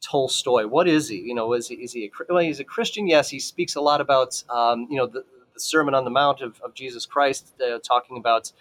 [0.00, 0.66] Tolstoy.
[0.66, 1.16] What is he?
[1.16, 3.06] You know, is he is he a, well, he's a Christian?
[3.06, 6.40] Yes, he speaks a lot about um, you know the, the, Sermon on the Mount
[6.40, 8.52] of, of Jesus Christ, uh, talking about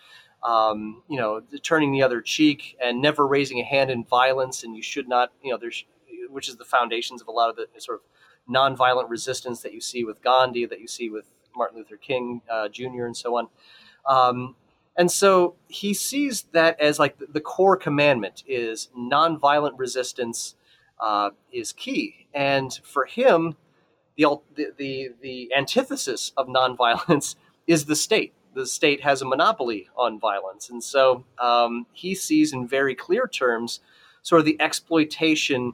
[0.43, 4.75] um, you know turning the other cheek and never raising a hand in violence, and
[4.75, 5.85] you should not you know there's
[6.29, 9.81] which is the foundations of a lot of the sort of nonviolent resistance that you
[9.81, 13.05] see with Gandhi, that you see with Martin Luther King uh, Jr.
[13.05, 13.47] and so on.
[14.07, 14.55] Um,
[14.97, 20.55] and so he sees that as like the core commandment is nonviolent resistance
[20.99, 22.27] uh, is key.
[22.33, 23.55] And for him,
[24.17, 27.35] the, the, the, antithesis of nonviolence
[27.67, 28.33] is the state.
[28.55, 30.71] The state has a monopoly on violence.
[30.71, 33.81] And so um, he sees in very clear terms
[34.23, 35.73] sort of the exploitation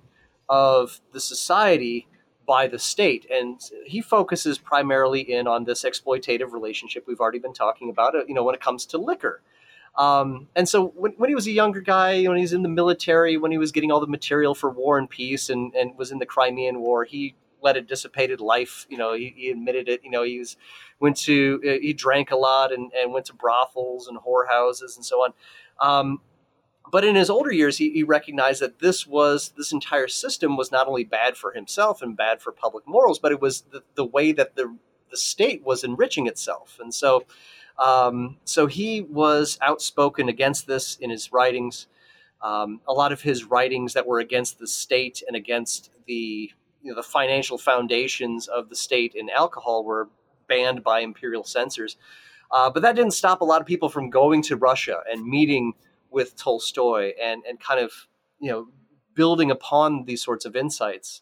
[0.50, 2.08] of the society
[2.46, 3.26] by the state.
[3.32, 8.26] And he focuses primarily in on this exploitative relationship we've already been talking about, uh,
[8.28, 9.42] you know, when it comes to liquor.
[9.96, 12.70] Um, and so when, when he was a younger guy, when he was in the
[12.70, 16.12] military, when he was getting all the material for War and Peace and, and was
[16.12, 18.86] in the Crimean War, he led a dissipated life.
[18.90, 20.02] You know, he, he admitted it.
[20.04, 20.58] You know, he was
[21.00, 25.06] went to uh, he drank a lot and, and went to brothels and whorehouses and
[25.06, 25.34] so on.
[25.80, 26.22] Um,
[26.92, 30.72] but in his older years, he, he, recognized that this was this entire system was
[30.72, 34.06] not only bad for himself and bad for public morals, but it was the, the
[34.06, 34.76] way that the
[35.10, 36.80] the state was enriching itself.
[36.82, 37.26] And so,
[37.84, 41.88] um, so he was outspoken against this in his writings.
[42.42, 46.90] Um, a lot of his writings that were against the state and against the you
[46.90, 50.10] know, the financial foundations of the state in alcohol were
[50.48, 51.96] banned by imperial censors.
[52.52, 55.74] Uh, but that didn't stop a lot of people from going to Russia and meeting
[56.14, 57.92] with Tolstoy and and kind of
[58.40, 58.68] you know
[59.16, 61.22] building upon these sorts of insights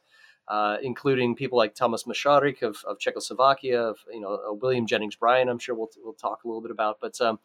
[0.51, 5.15] uh, including people like Thomas Masaryk of, of Czechoslovakia, of you know uh, William Jennings
[5.15, 5.47] Bryan.
[5.47, 7.19] I'm sure we'll we'll talk a little bit about, but.
[7.21, 7.39] Um,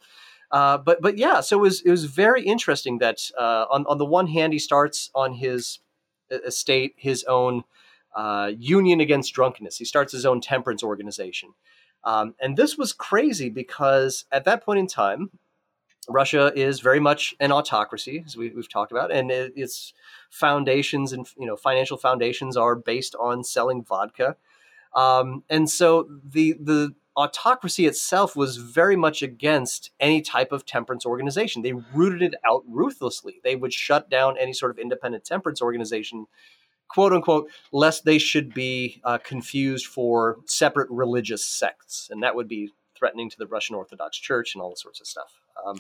[0.53, 3.99] uh, but but yeah, so it was it was very interesting that uh, on on
[3.99, 5.81] the one hand he starts on his
[6.31, 7.65] estate his own
[8.15, 9.77] uh, union against drunkenness.
[9.77, 11.55] He starts his own temperance organization,
[12.05, 15.31] um, and this was crazy because at that point in time,
[16.09, 19.93] Russia is very much an autocracy, as we, have talked about, and it, its
[20.31, 24.37] foundations and you know financial foundations are based on selling vodka,
[24.95, 31.07] um, and so the the autocracy itself was very much against any type of temperance
[31.07, 31.63] organization.
[31.63, 33.41] They rooted it out ruthlessly.
[33.43, 36.27] They would shut down any sort of independent temperance organization,
[36.89, 42.49] quote unquote, lest they should be uh, confused for separate religious sects, and that would
[42.49, 45.41] be threatening to the Russian Orthodox Church and all sorts of stuff.
[45.65, 45.79] Um,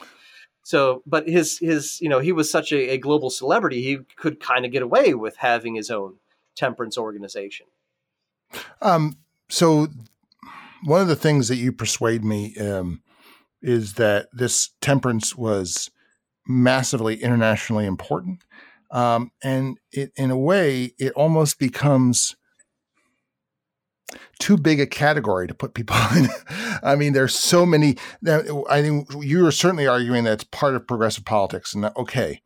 [0.62, 4.40] so, but his his you know he was such a, a global celebrity, he could
[4.40, 6.16] kind of get away with having his own
[6.56, 7.66] temperance organization.
[8.82, 9.16] Um,
[9.48, 9.88] so
[10.84, 13.02] one of the things that you persuade me um,
[13.62, 15.90] is that this temperance was
[16.48, 18.42] massively internationally important,
[18.90, 22.34] um, and it, in a way, it almost becomes
[24.38, 26.28] too big a category to put people in.
[26.82, 27.96] I mean, there's so many.
[28.26, 32.42] I think you are certainly arguing that it's part of progressive politics, and okay.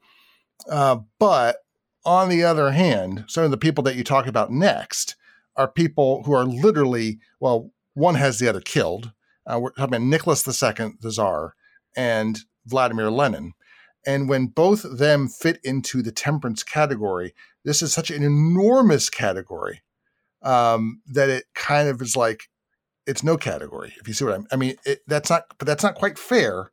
[0.71, 1.59] Uh, but
[2.05, 5.17] on the other hand, some of the people that you talk about next
[5.57, 9.13] are people who are literally, well, one has the other killed.
[9.47, 11.55] Uh, we're talking about Nicholas II, the Tsar,
[11.97, 13.53] and Vladimir Lenin.
[14.07, 19.11] And when both of them fit into the temperance category, this is such an enormous
[19.11, 19.83] category
[20.43, 22.45] um, that it kind of is like
[23.07, 23.95] it's no category.
[24.01, 26.71] If you see what I'm, I mean, it, that's not, but that's not quite fair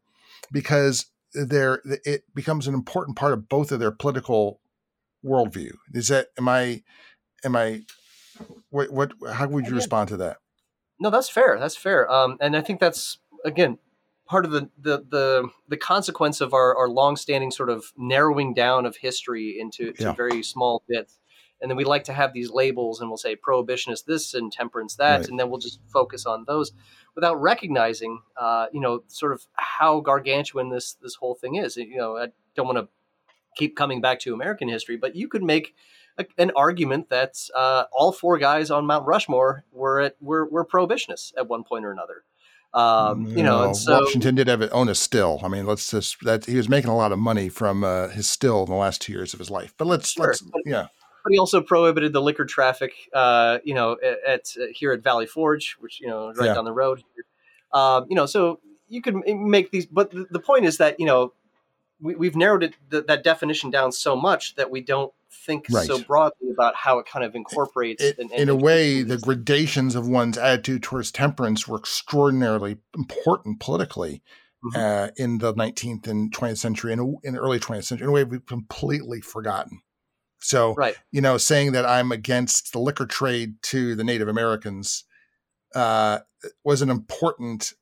[0.51, 4.61] because there it becomes an important part of both of their political
[5.25, 5.71] worldview.
[5.93, 6.83] Is that am I
[7.43, 7.81] am I
[8.69, 10.37] what what how would you respond to that?
[10.99, 11.57] No, that's fair.
[11.59, 12.09] That's fair.
[12.11, 13.77] Um, and I think that's again
[14.27, 18.85] part of the the the, the consequence of our, our long-standing sort of narrowing down
[18.85, 20.13] of history into yeah.
[20.13, 21.19] very small bits
[21.61, 24.95] and then we like to have these labels and we'll say prohibitionist this and temperance
[24.95, 25.29] that right.
[25.29, 26.71] and then we'll just focus on those
[27.15, 31.97] without recognizing uh, you know sort of how gargantuan this this whole thing is you
[31.97, 32.87] know i don't want to
[33.55, 35.73] keep coming back to american history but you could make
[36.17, 40.65] a, an argument that uh, all four guys on Mount Rushmore were at were, were
[40.65, 42.23] prohibitionists at one point or another.
[42.73, 45.39] Um, you know, and so Washington did have own a still.
[45.43, 48.27] I mean, let's just that he was making a lot of money from uh, his
[48.27, 49.73] still in the last two years of his life.
[49.77, 50.87] But let's Sure, let's but- yeah
[51.29, 52.93] he also prohibited the liquor traffic.
[53.13, 54.17] Uh, you know, at,
[54.57, 56.53] at here at Valley Forge, which you know, right Yeah.
[56.53, 56.99] down the road.
[57.15, 57.25] Here.
[57.81, 60.99] Um, you know, so you could m- make these, but the, the point is that
[60.99, 61.33] you know
[62.01, 65.11] we, we've narrowed it th- that definition down so much that we don't
[65.45, 65.85] think Right.
[65.85, 68.01] so broadly about how it kind of incorporates.
[68.03, 73.59] it, and- in a way, the gradations of one's attitude towards temperance were extraordinarily important
[73.59, 74.21] politically
[74.63, 74.75] Mhm.
[74.77, 78.13] uh, in the 19th and 20th century and in the early 20th century in a
[78.13, 79.81] way we've completely forgotten.
[80.39, 80.95] So, right.
[81.11, 85.03] you know, saying that I'm against the liquor trade to the Native Americans
[85.75, 86.19] uh,
[86.63, 87.73] was an important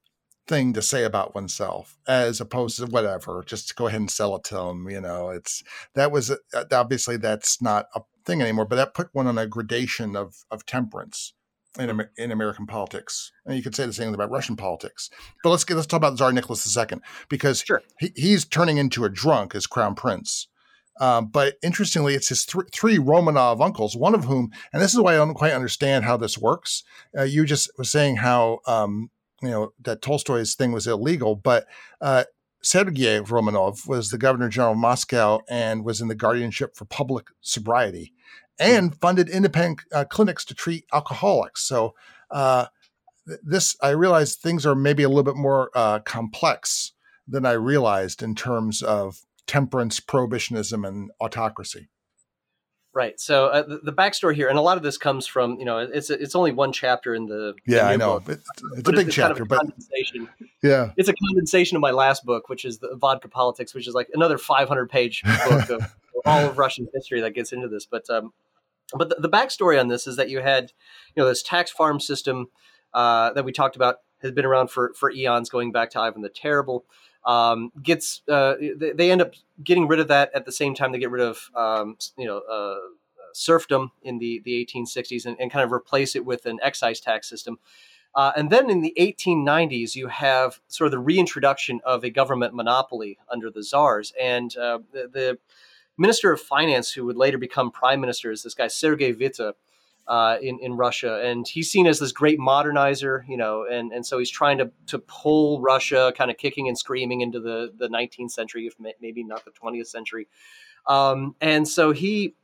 [0.47, 4.43] thing to say about oneself, as opposed to whatever, just go ahead and sell it
[4.45, 4.89] to them.
[4.89, 5.63] You know, it's
[5.95, 9.47] that was uh, obviously that's not a thing anymore, but that put one on a
[9.47, 11.33] gradation of of temperance
[11.79, 15.09] in in American politics, and you could say the same thing about Russian politics.
[15.43, 17.81] But let's get let's talk about Tsar Nicholas II because Sure.
[17.99, 20.47] he, he's turning into a drunk as crown prince.
[20.99, 24.99] Um, but interestingly, it's his th- three Romanov uncles, one of whom, and this is
[24.99, 26.83] why I don't quite understand how this works.
[27.17, 29.09] Uh, you just was saying how um,
[29.41, 31.65] you know that Tolstoy's thing was illegal, but
[31.99, 32.23] uh,
[32.61, 37.27] Sergei Romanov was the governor general of Moscow and was in the guardianship for public
[37.41, 38.13] sobriety,
[38.57, 41.61] and funded independent uh, clinics to treat alcoholics.
[41.63, 41.93] So
[42.31, 42.67] uh,
[43.27, 46.93] th- this, I realized things are maybe a little bit more uh, complex
[47.27, 51.89] than I realized in terms of temperance, prohibitionism, and autocracy.
[52.93, 53.19] Right.
[53.19, 55.79] So uh, the, the backstory here, and a lot of this comes from you know
[55.79, 58.19] it's it's only one chapter in the Yeah, the I know.
[58.21, 58.41] book, It-
[58.77, 60.29] it's a big it's kind of chapter, a but condensation.
[60.63, 63.93] yeah, It's a condensation of my last book, which is the Vodka Politics, which is
[63.93, 65.83] like another 500 page book of
[66.25, 67.85] all of Russian history that gets into this.
[67.85, 68.31] But um,
[68.97, 70.71] but the, the backstory on this is that you had
[71.15, 72.47] you know this tax farm system
[72.93, 76.21] uh, that we talked about has been around for for eons, going back to Ivan
[76.21, 76.85] the Terrible.
[77.25, 79.33] Um, gets uh, they, they end up
[79.63, 82.39] getting rid of that at the same time they get rid of um, you know
[82.39, 82.77] uh,
[83.33, 87.27] serfdom in the the 1860s and, and kind of replace it with an excise tax
[87.29, 87.57] system.
[88.15, 92.53] Uh, and then in the 1890s, you have sort of the reintroduction of a government
[92.53, 94.13] monopoly under the czars.
[94.19, 95.37] And uh, the, the
[95.97, 99.55] minister of finance, who would later become prime minister, is this guy, Sergei Witte.
[100.07, 104.05] Uh, in in Russia, and he's seen as this great modernizer, you know, and, and
[104.05, 107.87] so he's trying to to pull Russia, kind of kicking and screaming into the the
[107.87, 110.27] 19th century, if maybe not the 20th century.
[110.85, 112.35] Um, and so he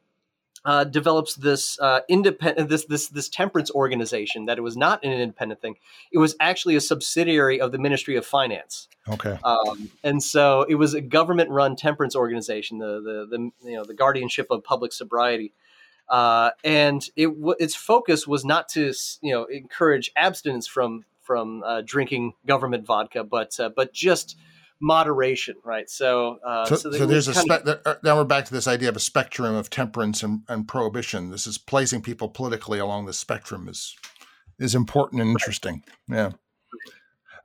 [0.64, 5.12] uh, develops this uh, independent this this this temperance organization that it was not an
[5.12, 5.76] independent thing.
[6.12, 10.76] It was actually a subsidiary of the Ministry of Finance, okay, um, and so it
[10.76, 15.54] was a government-run temperance organization, the the, the you know the guardianship of public sobriety.
[16.12, 21.82] Uh, and it its focus was not to you know encourage abstinence from from uh,
[21.86, 24.36] drinking government vodka, but uh, but just
[24.82, 25.90] moderation, right?
[25.90, 28.44] So uh, so, they so there's a kind of- spe- there- uh, now we're back
[28.46, 31.32] to this idea of a spectrum of temperance and, and prohibition.
[31.32, 33.96] This is placing people politically along the spectrum is
[34.60, 35.82] is important and interesting.
[36.10, 36.32] Yeah.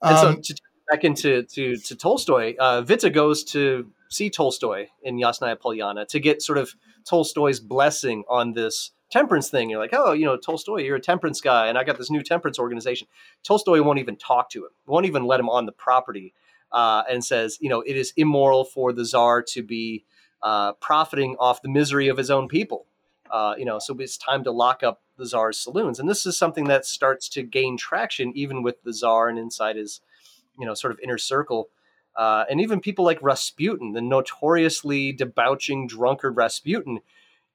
[0.03, 0.55] And so Um, to
[0.91, 6.21] back into to, to Tolstoy, uh, Witte goes to see Tolstoy in Yasnaya Polyana to
[6.21, 9.71] get sort of Tolstoy's blessing on this temperance thing.
[9.71, 12.23] You're like, oh, you know, Tolstoy, you're a temperance guy, and I got this new
[12.23, 13.09] temperance organization.
[13.43, 16.35] Tolstoy won't even talk to him, won't even let him on the property,
[16.73, 20.05] uh, and says, you know, it is immoral for the czar to be
[20.43, 22.87] uh, profiting off the misery of his own people.
[23.31, 26.37] Uh, you know, so it's time to lock up the czar's saloons, and this is
[26.37, 30.01] something that starts to gain traction even with the czar and inside his,
[30.59, 31.69] you know, sort of inner circle.
[32.17, 37.01] Uh, and even people like Rasputin, the notoriously debauching drunkard Rasputin,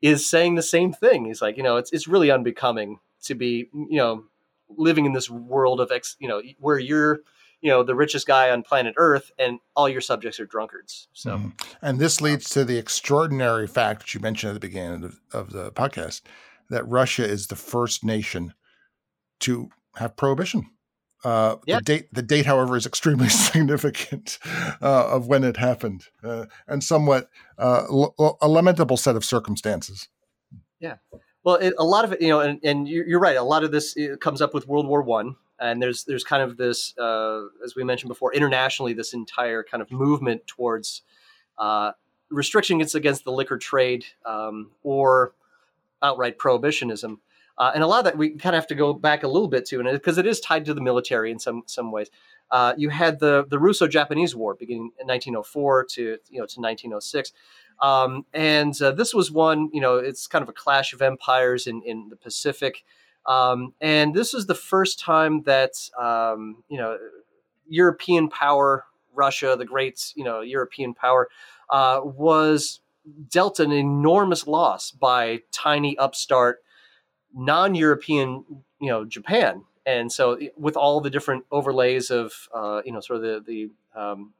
[0.02, 1.26] is saying the same thing.
[1.26, 4.26] He's like, you know, it's it's really unbecoming to be, you know,
[4.69, 7.21] living in this world of ex, you know, where you're,
[7.62, 11.08] you know, the richest guy on planet Earth, and all your subjects are drunkards.
[11.13, 11.54] So Mhm.
[11.82, 15.38] And this leads to the extraordinary fact that you mentioned at the beginning of the,
[15.38, 16.21] of the podcast
[16.69, 18.54] that Russia is the first nation
[19.41, 20.69] to have prohibition.
[21.23, 21.77] Uh, Yeah.
[21.77, 24.39] The date, the date, however, is extremely significant
[24.81, 30.10] uh, of when it happened, uh, and somewhat uh, l- a lamentable set of circumstances.
[30.79, 30.95] Yeah,
[31.43, 33.38] well, it, a lot of it, you know, and, and you're, you're right.
[33.38, 36.41] A lot of this uh, comes up with World War One, and there's there's kind
[36.41, 41.03] of this, uh, as we mentioned before, internationally, this entire kind of movement towards
[41.57, 41.91] uh,
[42.31, 45.34] restrictions against the liquor trade um, or
[46.01, 47.19] outright prohibitionism.
[47.62, 49.47] Uh, and a lot of that we kind of have to go back a little
[49.47, 52.09] bit to, and because it, is tied to the military in some some ways.
[52.49, 57.32] Uh, you had the the Russo-Japanese War beginning in 1904 to you know to 1906,
[57.80, 61.68] um, and uh, this was one you know it's kind of a clash of empires
[61.68, 62.84] in in the Pacific,
[63.28, 66.97] um, and this is the first time that um, you know
[67.68, 71.30] European power, Russia, the great you know European power,
[71.70, 72.82] uh, was
[73.30, 76.64] dealt an enormous loss by tiny upstart
[77.34, 78.43] non-European
[78.79, 83.17] you know Japan and so with all the different overlays of uh, you know sort
[83.17, 84.34] of the the um,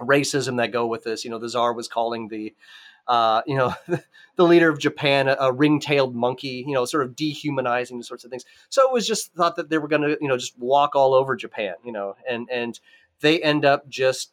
[0.00, 2.54] racism that go with this, you know, the czar was calling the
[3.06, 3.74] uh, you know
[4.36, 8.30] the leader of Japan a, a ring-tailed monkey, you know, sort of dehumanizing sorts of
[8.30, 8.44] things.
[8.68, 11.14] So it was just thought that they were going to you know just walk all
[11.14, 12.78] over Japan, you know, and and
[13.20, 14.32] they end up just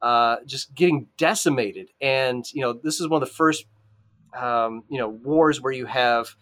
[0.00, 1.88] uh, just getting decimated.
[2.00, 3.66] And you know, this is one of the first
[4.36, 6.34] um, you know wars where you have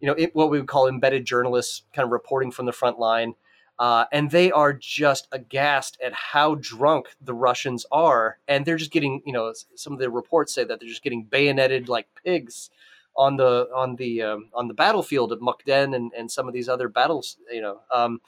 [0.00, 2.98] you know, it, what we would call embedded journalists kind of reporting from the front
[2.98, 3.34] line.
[3.78, 8.38] Uh, and they are just aghast at how drunk the Russians are.
[8.48, 11.22] And they're just getting, you know, some of the reports say that they're just getting
[11.22, 12.70] bayoneted like pigs
[13.16, 16.68] on the on the um, on the battlefield at Mukden and, and some of these
[16.68, 17.80] other battles, you know.
[17.92, 18.20] Um,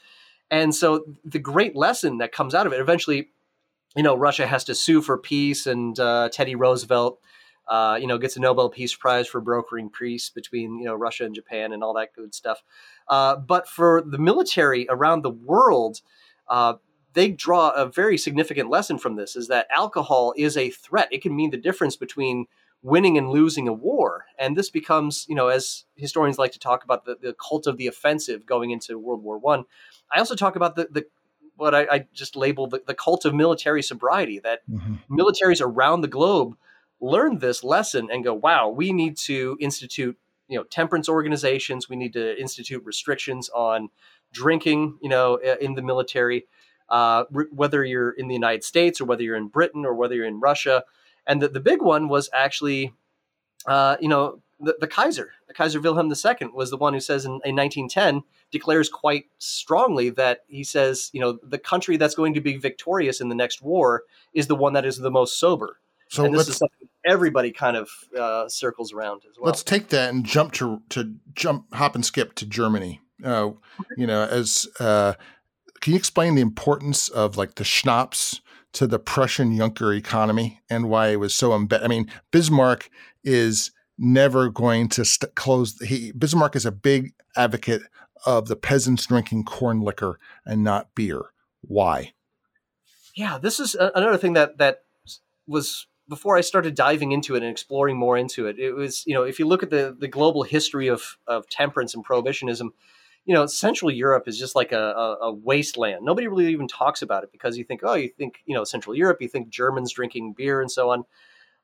[0.51, 3.31] and so the great lesson that comes out of it, eventually,
[3.97, 7.21] you know, Russia has to sue for peace, and uh, Teddy Roosevelt
[7.71, 11.25] uh, you know, gets a Nobel Peace Prize for brokering peace between you know Russia
[11.25, 12.63] and Japan and all that good stuff.
[13.09, 16.01] Uh, but for the military around the world,
[16.49, 16.75] uh,
[17.13, 21.09] they draw a very significant lesson from this: is that alcohol is a threat.
[21.13, 22.47] It can mean the difference between
[22.83, 26.83] winning and losing a war, and this becomes, you know, as historians like to talk
[26.83, 29.65] about the, the cult of the offensive going into World War One.
[30.11, 30.17] I.
[30.17, 31.07] I also talk about the, the
[31.55, 34.41] what I, I just labeled the, the, cult of military sobriety.
[34.41, 34.95] That mm-hmm.
[35.09, 36.57] militaries around the globe
[37.01, 41.89] learn this lesson and go, wow, we need to institute, you know, temperance organizations.
[41.89, 43.89] We need to institute restrictions on
[44.33, 46.47] drinking, you know, in the military,
[46.89, 50.27] uh, whether you're in the United States or whether you're in Britain or whether you're
[50.27, 50.85] in Russia.
[51.27, 52.93] And the, the big one was actually,
[53.67, 57.25] uh, you know, the, the, Kaiser, the Kaiser Wilhelm II was the one who says
[57.25, 62.35] in, in 1910 declares quite strongly that he says, you know, the country that's going
[62.35, 64.03] to be victorious in the next war
[64.35, 65.79] is the one that is the most sober.
[66.11, 67.89] So and this is something everybody kind of
[68.19, 69.47] uh, circles around as well.
[69.47, 73.01] Let's take that and jump to to jump hop and skip to Germany.
[73.25, 73.51] Uh,
[73.97, 75.15] you know, as uh,
[75.81, 78.41] can you explain the importance of like the schnapps
[78.73, 81.85] to the Prussian Junker economy and why it was so embedded?
[81.85, 82.91] I mean, Bismarck
[83.23, 85.79] is never going to st- close.
[85.81, 87.83] He Bismarck is a big advocate
[88.27, 91.23] of the peasants drinking corn liquor and not beer.
[91.61, 92.15] Why?
[93.15, 94.83] Yeah, this is another thing that that
[95.47, 99.15] was before I started diving into it and exploring more into it, it was, you
[99.15, 102.71] know, if you look at the, the global history of, of temperance and prohibitionism,
[103.27, 106.05] you know, Central Europe is just like a, a, a, wasteland.
[106.05, 108.97] Nobody really even talks about it because you think, oh, you think, you know, Central
[108.97, 111.05] Europe, you think Germans drinking beer and so on.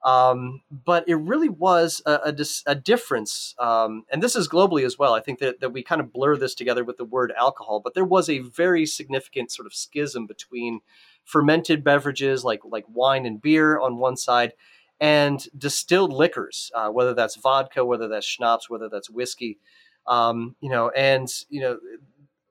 [0.05, 2.35] Um, but it really was a, a,
[2.67, 3.57] a difference.
[3.59, 5.15] Um, and this is globally as well.
[5.15, 7.95] I think that, that we kind of blur this together with the word alcohol, but
[7.95, 10.81] there was a very significant sort of schism between
[11.27, 14.55] fermented beverages like like wine and beer on one side,
[15.01, 19.59] and distilled liquors, uh, whether that's vodka, whether that's schnapps, whether that's whiskey,
[20.07, 21.79] um, you know, and you know,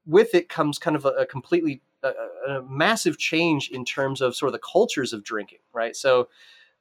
[0.05, 2.11] with it comes kind of a, a completely a,
[2.47, 5.95] a, massive change in terms of sort of the cultures of drinking, right?
[5.95, 6.27] So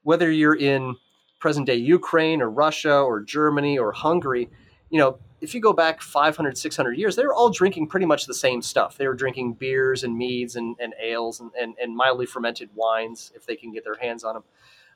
[0.02, 0.96] whether you're in
[1.40, 4.50] present day Ukraine or Russia or Germany or Hungary,
[4.90, 8.26] you know, if you go back 500, 600 years, they were all drinking pretty much
[8.26, 8.96] the same stuff.
[8.96, 13.30] They were drinking beers and meads and, and ales and, and, and mildly fermented wines
[13.36, 14.44] if they can get their hands on them.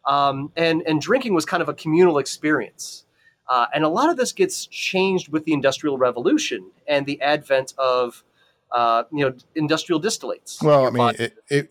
[0.06, 3.04] Um, and, and drinking was kind of a communal experience.
[3.46, 7.74] Uh, and a lot of this gets changed with the Industrial Revolution and the advent
[7.78, 8.24] of
[8.70, 10.62] uh, you know industrial distillates.
[10.62, 11.70] Well, I mean, it, it,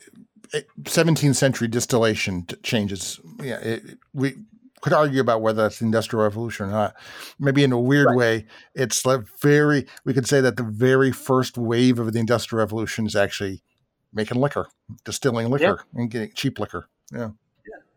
[0.53, 3.19] it, 17th century distillation changes.
[3.39, 4.38] Yeah, it, we
[4.82, 6.95] could argue about whether that's the industrial revolution or not.
[7.39, 8.17] Maybe in a weird right.
[8.17, 9.88] way, it's like very.
[10.05, 13.63] We could say that the very first wave of the industrial revolution is actually
[14.13, 14.67] making liquor,
[15.03, 16.01] distilling liquor, yeah.
[16.01, 16.89] and getting cheap liquor.
[17.11, 17.30] Yeah.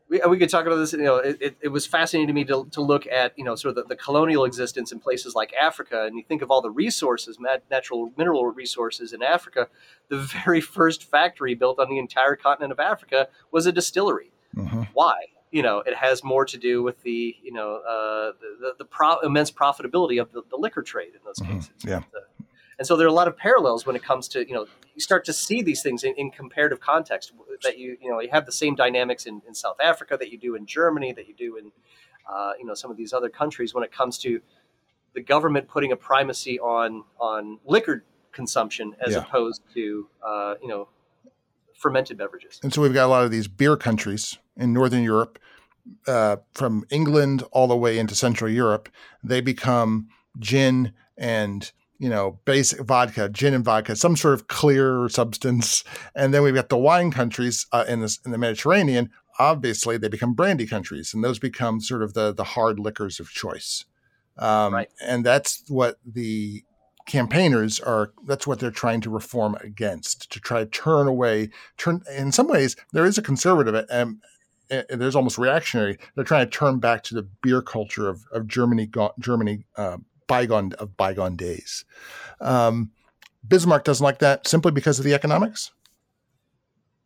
[0.08, 0.92] We, we could talk about this.
[0.92, 3.54] You know, it, it, it, was fascinating to me to, to look at you know
[3.54, 6.60] sort of the, the, colonial existence in places like Africa, and you think of all
[6.60, 7.38] the resources,
[7.70, 9.68] natural mineral resources in Africa.
[10.08, 14.32] The very first factory built on the entire continent of Africa was a distillery.
[14.56, 14.82] Mm-hmm.
[14.94, 15.26] Why?
[15.51, 19.20] You know, it has more to do with the, you know, uh, the, the, pro-
[19.20, 21.57] immense profitability of the, the, liquor trade in those mm-hmm.
[21.57, 21.72] cases.
[21.84, 22.03] Yeah.
[22.78, 25.01] And so there are a lot of parallels when it comes to, you know, you
[25.01, 27.32] start to see these things in, in comparative context
[27.62, 30.38] that you, you know, you have the same dynamics in, in South Africa that you
[30.38, 31.72] do in Germany, that you do in,
[32.30, 34.40] uh, you know, some of these other countries when it comes to
[35.14, 39.18] the government putting a primacy on on liquor consumption as Yeah.
[39.20, 40.88] opposed to uh, you know
[41.80, 42.60] fermented beverages.
[42.62, 45.38] And so we've got a lot of these beer countries in Northern Europe,
[46.06, 48.88] uh, from England all the way into Central Europe.
[49.24, 50.08] They become
[50.38, 55.82] gin and you know basic vodka, gin and vodka, some sort of clear substance.
[56.14, 59.10] And then we've got the wine countries uh, in the in the Mediterranean.
[59.38, 63.30] Obviously, they become brandy countries, and those become sort of the the hard liquors of
[63.30, 63.86] choice.
[64.36, 64.88] Um, Right.
[65.02, 66.62] And that's what the
[67.11, 68.12] campaigners are.
[68.24, 72.46] That's what they're trying to reform against to try to turn away turn in some
[72.46, 74.20] ways there is a conservative and,
[74.70, 78.46] and there's almost reactionary they're trying to turn back to the beer culture of, of
[78.46, 78.88] germany
[79.18, 79.96] germany uh,
[80.26, 81.84] bygone of bygone days
[82.40, 82.90] um,
[83.46, 85.72] bismarck doesn't like that simply because of the economics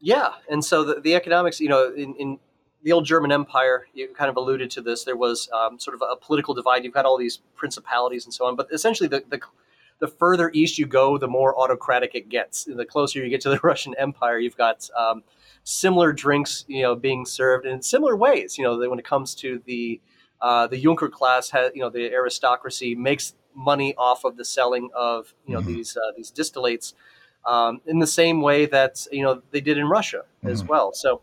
[0.00, 2.38] Yeah, and so the, the economics, you know, in, in
[2.82, 5.05] the old German Empire, you kind of alluded to this.
[5.05, 6.84] There was um, sort of a political divide.
[6.84, 9.40] You've got all these principalities and so on, but essentially, the, the
[10.01, 12.64] the further east you go, the more autocratic it gets.
[12.64, 15.22] The closer you get to the Russian Empire, you've got um,
[15.62, 18.59] similar drinks, you know, being served in similar ways.
[18.59, 20.01] You know, when it comes to the
[20.40, 24.90] uh, the Junker class, has, you know, the aristocracy makes money off of the selling
[24.95, 25.66] of you know Mhm.
[25.66, 26.92] these uh, these distillates
[27.47, 30.68] um, in the same way that you know they did in Russia as Mhm.
[30.68, 30.92] well.
[30.92, 31.22] So.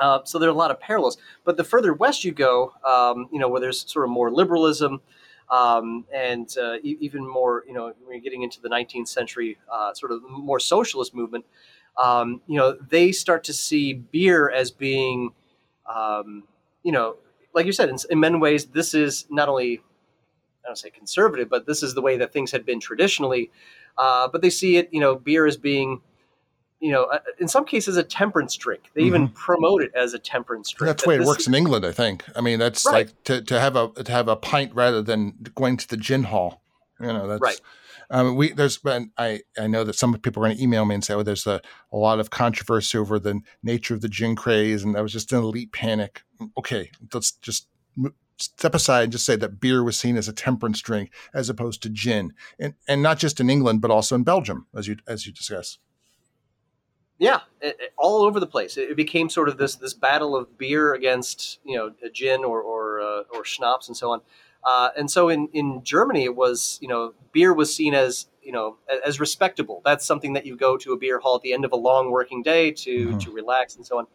[0.00, 3.28] Uh, so there are a lot of parallels, but the further west you go, um,
[3.30, 5.00] you know, where there's sort of more liberalism,
[5.50, 9.92] um, and uh, even more, you know, when you're getting into the 19th century, uh,
[9.94, 11.44] sort of more socialist movement,
[12.02, 15.30] um, you know, they start to see beer as being,
[15.92, 16.44] um,
[16.82, 17.16] you know,
[17.54, 19.80] like you said, in, in many ways, this is not only,
[20.64, 23.50] I don't say conservative, but this is the way that things had been traditionally.
[23.96, 26.00] Uh, but they see it, you know, beer as being,
[26.84, 28.82] you know, uh, in some cases, a temperance drink.
[28.94, 30.88] They even promote it as a temperance drink.
[30.90, 33.06] that's the way it works in england i think i mean that's Right.
[33.06, 36.24] like to, to have a to have a pint rather than going to the gin
[36.24, 36.62] hall
[37.00, 37.60] you know that's Right.
[38.10, 40.94] Um, we there's been I I know that some people are going to email me
[40.94, 44.36] and say, oh, there's a, a lot of controversy over the nature of the gin
[44.36, 46.22] craze, and that was just an elite panic.
[46.58, 47.66] Okay, let's just
[48.36, 51.82] step aside and just say that beer was seen as a temperance drink as opposed
[51.82, 55.26] to gin, and and not just in England but also in Belgium, as you as
[55.26, 55.78] you discuss.
[57.28, 58.72] Yeah, it, it- all over the place.
[58.80, 61.86] It, it became sort of this this battle of beer against you know
[62.20, 64.20] gin or or, uh, or schnapps and so on.
[64.70, 67.02] Uh, and so in, in Germany, it was you know
[67.32, 68.76] beer was seen as you know
[69.08, 69.76] as respectable.
[69.88, 72.10] That's something that you go to a beer hall at the end of a long
[72.10, 73.20] working day to Mhm.
[73.24, 74.06] to relax and so on.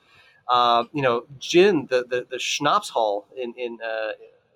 [0.48, 4.12] Uh, you know, gin the the, the schnapps hall in in uh,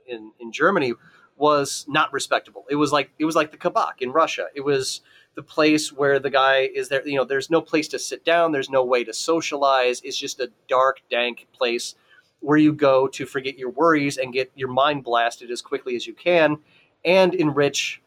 [0.08, 0.94] in in Germany
[1.38, 2.64] was not respectable.
[2.70, 4.46] It was like it was like the kabak in Russia.
[4.56, 5.02] It was
[5.36, 7.08] the place where the guy is there.
[7.08, 8.52] You know, there's no place to sit down.
[8.52, 10.02] There's no way to socialize.
[10.02, 11.96] It's just a dark, dank place
[12.40, 16.06] where you go to forget your worries and get your mind blasted as quickly as
[16.06, 16.58] you can,
[17.06, 18.02] and enrich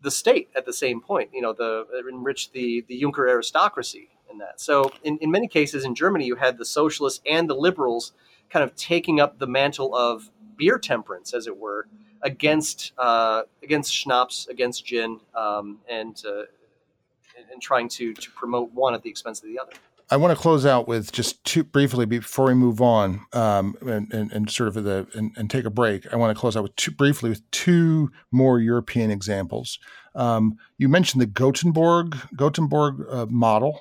[0.00, 1.30] the state at the same point.
[1.32, 4.60] You know, the enrich the the Junker aristocracy in that.
[4.60, 8.12] So in, in many cases in Germany, you had the socialists and the liberals
[8.50, 11.86] kind of taking up the mantle of beer temperance, as it were,
[12.22, 16.42] against uh, against schnapps, against gin, um, and uh,
[17.52, 19.72] and- trying to to promote one at the expense of the other.
[20.10, 24.12] I want to close out with just two briefly before we move on um, and,
[24.12, 26.12] and, and sort of the and, and take a break.
[26.12, 29.78] I want to close out with two briefly with two more European examples.
[30.14, 33.80] Um, you mentioned the Gothenburg Gothenburg uh, model,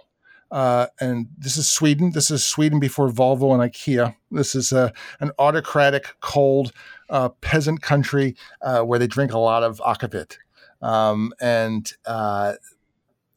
[0.49, 2.11] uh, and this is Sweden.
[2.13, 4.15] This is Sweden before Volvo and IKEA.
[4.31, 6.71] This is uh, an autocratic, cold
[7.09, 10.37] uh, peasant country uh, where they drink a lot of aquavit,
[10.81, 12.53] um, and uh,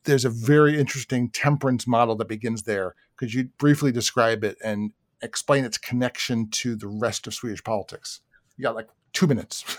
[0.07, 2.95] there's a very interesting temperance model that begins there.
[3.17, 4.93] Could you briefly describe it and
[5.23, 8.21] explain its connection to the rest of Swedish politics?
[8.57, 9.65] You got like two minutes.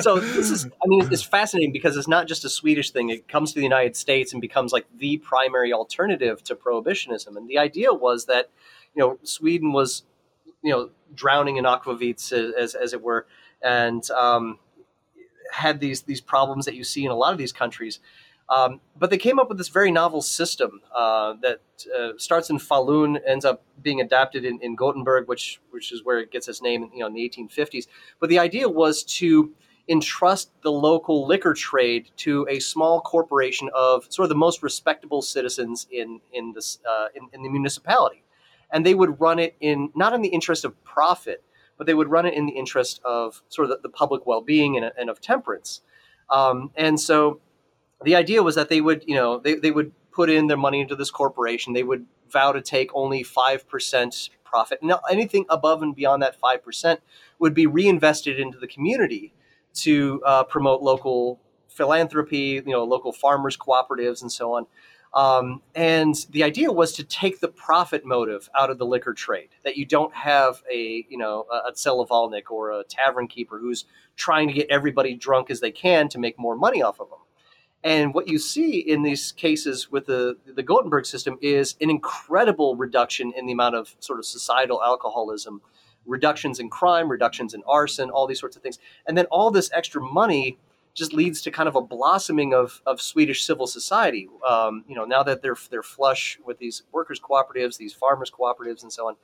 [0.00, 3.28] so this is i mean it's fascinating because it's not just a swedish thing it
[3.28, 7.58] comes to the united states and becomes like the primary alternative to prohibitionism and the
[7.58, 8.50] idea was that
[8.94, 10.02] you know sweden was
[10.62, 13.26] you know drowning in aquavits as, as, it were
[13.62, 14.58] and um,
[15.52, 18.00] had these these problems that you see in a lot of these countries
[18.50, 21.60] um, but they came up with this very novel system uh, that
[21.96, 26.18] uh, starts in Falun, ends up being adapted in, in Gothenburg, which which is where
[26.18, 27.86] it gets its name, you know, in the 1850s.
[28.18, 29.52] But the idea was to
[29.88, 35.22] entrust the local liquor trade to a small corporation of sort of the most respectable
[35.22, 38.24] citizens in in this uh, in, in the municipality,
[38.72, 41.44] and they would run it in not in the interest of profit,
[41.78, 44.76] but they would run it in the interest of sort of the, the public well-being
[44.76, 45.82] and, and of temperance.
[46.28, 47.40] Um, and so
[48.04, 50.80] the idea was that they would, you know, they, they would put in their money
[50.80, 51.72] into this corporation.
[51.72, 54.82] They would vow to take only 5% profit.
[54.82, 56.98] Now, anything above and beyond that 5%
[57.38, 59.32] would be reinvested into the community
[59.74, 64.66] to uh, promote local philanthropy, you know, local farmers cooperatives, and so on.
[65.12, 69.48] Um, and the idea was to take the profit motive out of the liquor trade.
[69.64, 73.86] That you don't have a you know a Tselovalnik or a tavern keeper who's
[74.16, 77.18] trying to get everybody drunk as they can to make more money off of them.
[77.82, 82.76] And what you see in these cases with the the Gothenburg system is an incredible
[82.76, 85.62] reduction in the amount of sort of societal alcoholism,
[86.04, 89.70] reductions in crime, reductions in arson, all these sorts of things, and then all this
[89.72, 90.58] extra money
[90.92, 94.28] just leads to kind of a blossoming of, of Swedish civil society.
[94.46, 98.82] Um, you know, now that they're they're flush with these workers cooperatives, these farmers cooperatives,
[98.82, 99.16] and so on.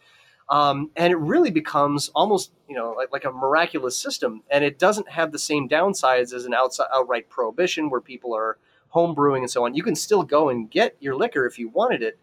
[0.48, 4.42] Um, and it really becomes almost you know like, like a miraculous system.
[4.50, 8.58] And it doesn't have the same downsides as an outside, outright prohibition where people are
[8.88, 9.74] home brewing and so on.
[9.74, 12.18] You can still go and get your liquor if you wanted it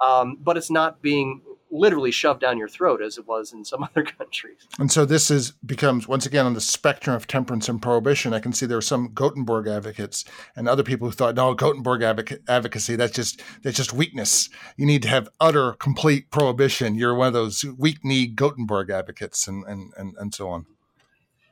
[0.00, 1.40] um, but it's not being
[1.74, 4.66] literally shoved down your throat as it was in some other countries.
[4.78, 8.32] And so this is becomes once again on the spectrum of temperance and prohibition.
[8.32, 10.24] I can see there are some Gothenburg advocates
[10.56, 12.02] and other people who thought, no, Gothenburg
[12.48, 14.48] advocacy that's just that's just weakness.
[14.76, 16.94] You need to have utter complete prohibition.
[16.94, 20.66] You're one of those weak knee Gothenburg advocates, and and and, and so on.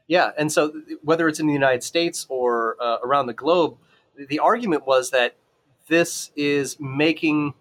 [0.07, 3.79] Yeah, and so whether it's in the United States or uh, around the globe,
[4.17, 5.37] the argument was that
[5.89, 7.55] this is making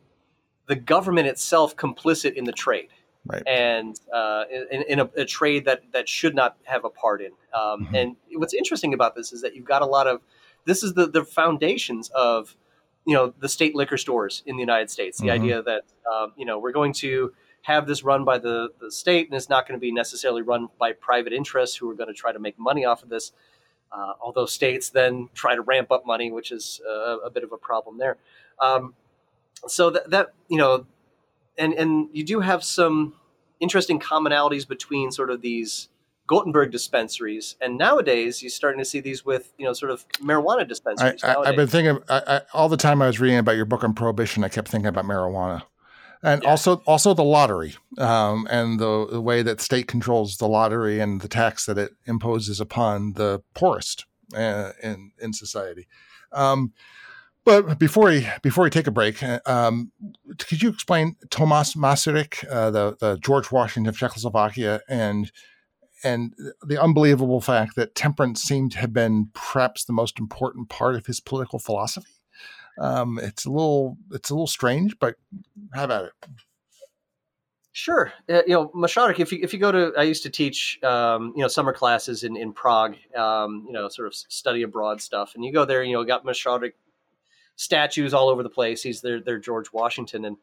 [0.72, 2.88] the government itself complicit in the trade.
[3.26, 3.44] Right.
[3.46, 7.34] And uh, in, in a, a, trade that, that should not have a part in.
[7.54, 7.96] Um, mm-hmm.
[7.96, 10.22] And what's interesting about this is that you've got a lot of
[10.64, 12.56] this is the, the foundations of
[13.06, 15.18] you know the state liquor stores in the United States.
[15.18, 15.44] The mm-hmm.
[15.44, 19.28] idea that um, you know we're going to have this run by the, the state
[19.28, 22.14] and it's not going to be necessarily run by private interests who are going to
[22.14, 23.34] try to make money off of this.
[23.92, 27.52] Uh, although states then try to ramp up money, which is a, a bit of
[27.52, 28.16] a problem there.
[28.58, 28.94] Um,
[29.68, 30.86] so that, that you know,
[31.58, 33.14] and and you do have some
[33.60, 35.90] interesting commonalities between sort of these
[36.28, 40.68] Gothenburg dispensaries, and nowadays you're starting to see these with you know sort of marijuana
[40.68, 41.24] dispensaries.
[41.24, 43.84] I, have been thinking I, I, all the time I was reading about your book
[43.84, 44.44] on prohibition.
[44.44, 45.64] I kept thinking about marijuana,
[46.24, 46.50] and yeah.
[46.50, 51.22] also also the lottery um, and the, the, way that state controls the lottery and
[51.22, 55.88] the tax that it imposes upon the poorest uh, in in society.
[56.32, 56.74] Um,
[57.44, 59.92] but before we before we take a break, uh, um,
[60.38, 65.32] could you explain Tomas Masaryk, uh, the the George Washington of Czechoslovakia, and
[66.04, 66.34] and
[66.66, 71.06] the unbelievable fact that temperance seemed to have been perhaps the most important part of
[71.06, 72.12] his political philosophy?
[72.80, 75.16] Um, it's a little it's a little strange, but
[75.74, 76.14] how about it.
[77.74, 79.20] Sure, uh, you know Masaryk.
[79.20, 82.24] If you if you go to, I used to teach um, you know summer classes
[82.24, 85.82] in in Prague, um, you know sort of study abroad stuff, and you go there,
[85.84, 86.74] you know, got Masaryk
[87.56, 88.82] statues all over the place.
[88.82, 90.26] He's their, their George Washington.
[90.26, 90.38] And,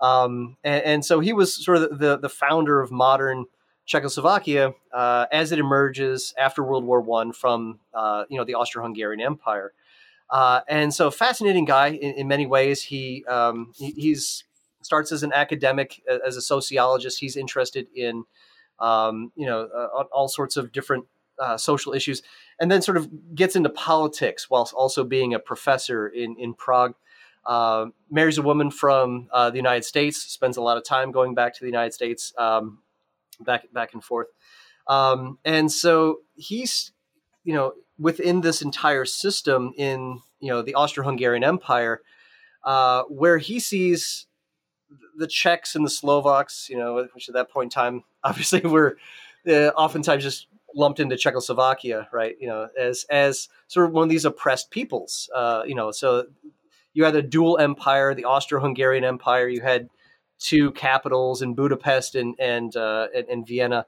[0.00, 3.44] um, and, and, so he was sort of the, the founder of modern
[3.86, 9.20] Czechoslovakia uh, as it emerges after World War One from, uh, you know, the Austro-Hungarian
[9.20, 9.72] Empire.
[10.30, 12.82] Uh, and so fascinating guy in, in many ways.
[12.82, 14.44] He, um, he, he's
[14.84, 17.20] starts as an academic, as a sociologist.
[17.20, 18.24] He's interested in,
[18.78, 21.06] um, you know, uh, all sorts of different
[21.38, 22.22] uh, social issues,
[22.60, 26.94] and then sort of gets into politics whilst also being a professor in in Prague.
[27.46, 31.34] Uh, marries a woman from uh, the United States, spends a lot of time going
[31.34, 32.78] back to the United States, um,
[33.38, 34.28] back back and forth,
[34.86, 36.92] um, and so he's
[37.44, 42.00] you know within this entire system in you know the Austro-Hungarian Empire,
[42.64, 44.26] uh, where he sees
[45.16, 48.96] the Czechs and the Slovaks, you know, which at that point in time obviously were
[49.48, 52.36] uh, oftentimes just lumped into Czechoslovakia, right?
[52.40, 55.30] You know, as as sort of one of these oppressed peoples.
[55.34, 56.26] Uh, you know, so
[56.92, 59.48] you had a dual empire, the Austro-Hungarian Empire.
[59.48, 59.88] You had
[60.38, 63.86] two capitals in Budapest and and uh, and, and, Vienna,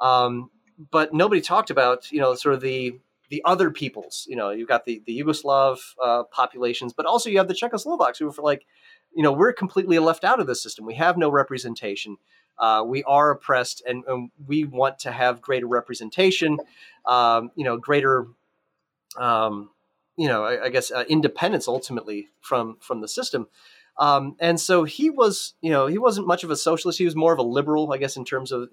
[0.00, 0.50] um,
[0.90, 2.98] but nobody talked about you know sort of the
[3.30, 4.26] the other peoples.
[4.28, 8.18] You know, you've got the the Yugoslav uh, populations, but also you have the Czechoslovaks
[8.18, 8.66] who were like,
[9.14, 10.84] you know, we're completely left out of this system.
[10.84, 12.16] We have no representation.
[12.60, 16.58] Uh, we are oppressed, and, and, we want to have greater representation.
[17.06, 18.26] Um, you know, greater,
[19.16, 19.70] um,
[20.16, 23.48] you know, I, I guess uh, independence ultimately from from the system.
[23.96, 26.98] Um, and so he was, you know, he wasn't much of a socialist.
[26.98, 28.68] He was more of a liberal, I guess, in terms of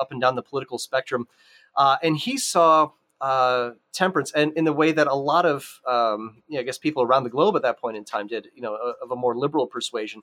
[0.00, 1.28] up and down the political spectrum.
[1.76, 2.90] Uh, and he saw
[3.22, 6.76] uh, temperance, and in the way that a lot of, um, you know, I guess,
[6.76, 9.36] people around the globe at that point in time did, you know, of a more
[9.38, 10.22] liberal persuasion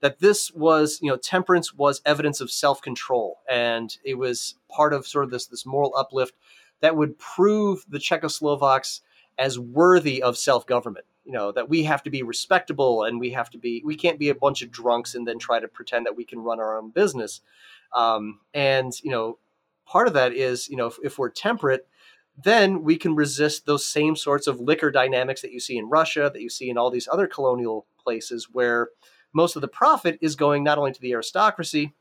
[0.00, 4.94] that this was, you know, temperance was evidence of self control, and it was part
[4.94, 6.34] of sort of this this moral uplift
[6.80, 9.02] that would prove the Czechoslovaks
[9.36, 11.04] as worthy of self government.
[11.26, 14.18] You know that we have to be respectable, and we have to be we can't
[14.18, 16.78] be a bunch of drunks and then try to pretend that we can run our
[16.78, 17.42] own business.
[17.94, 19.38] Um, and you know,
[19.84, 21.86] part of that is you know if, if we're temperate
[22.42, 26.30] then we can resist those same sorts of liquor dynamics that you see in Russia,
[26.32, 28.90] that you see in all these other colonial places where
[29.32, 31.94] most of the profit is going not only to the aristocracy,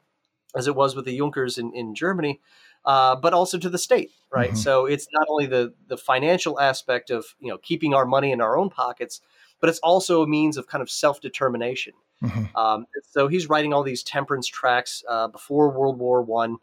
[0.55, 2.39] as it was with the Junkers in, in Germany,
[2.85, 4.49] uh, but also to the state, right?
[4.49, 4.57] Mm-hmm.
[4.57, 8.39] So it's not only the the financial aspect of you know keeping our money in
[8.39, 9.21] our own pockets,
[9.59, 11.93] but it's also a means of kind of self determination.
[12.23, 12.55] Mm-hmm.
[12.55, 16.57] Um, so he's writing all these temperance tracts uh, before World War One.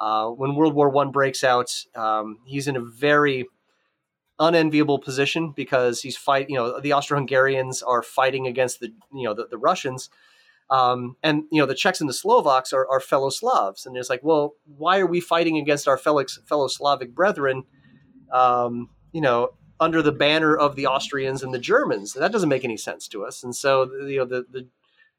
[0.00, 3.46] Uh, when World War One breaks out, um, he's in a very
[4.38, 6.48] unenviable position because he's fight.
[6.48, 10.08] You know, the Austro-Hungarians are fighting against the you know the, the Russians,
[10.70, 14.08] um, and you know the Czechs and the Slovaks are, are fellow Slavs, and it's
[14.08, 17.64] like, well, why are we fighting against our fellow fellow Slavic brethren?
[18.32, 22.14] Um, you know, under the banner of the Austrians and the Germans.
[22.14, 23.42] That doesn't make any sense to us.
[23.42, 24.68] And so, you know, the the,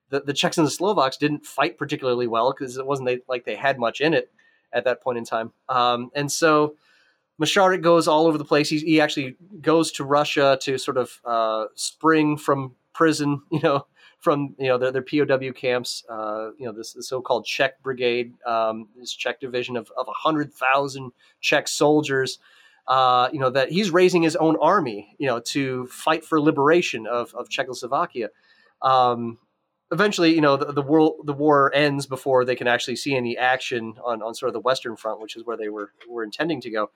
[0.10, 3.46] the, the Czechs and the Slovaks didn't fight particularly well because it wasn't they, like
[3.46, 4.32] they had much in it
[4.74, 5.52] at that point in time.
[5.70, 6.76] Um, and so
[7.42, 8.70] Masaryk goes all over the place.
[8.70, 13.88] He, he actually goes to Russia to sort of uh, spring from prison, you know,
[14.20, 16.04] from you know their, their POW camps.
[16.08, 20.54] Uh, you know, this, this, so-called Czech brigade, um, this Czech division of of hundred
[20.54, 21.12] thousand
[21.42, 22.40] Czech soldiers.
[22.88, 27.08] Uh, you know that he's raising his own army, you know, to fight for liberation
[27.08, 28.30] of of Czechoslovakia.
[28.82, 29.38] Um,
[29.92, 33.38] eventually, you know, the, the world the war ends before they can actually see any
[33.38, 36.62] action on, on sort of the Western Front, which is where they were were intending
[36.62, 36.92] to go.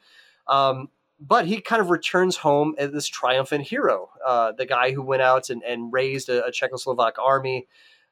[0.48, 0.90] Um,
[1.20, 5.22] but he kind of returns home as this triumphant hero, uh, the guy who went
[5.22, 7.68] out and, and raised a, a Czechoslovak army,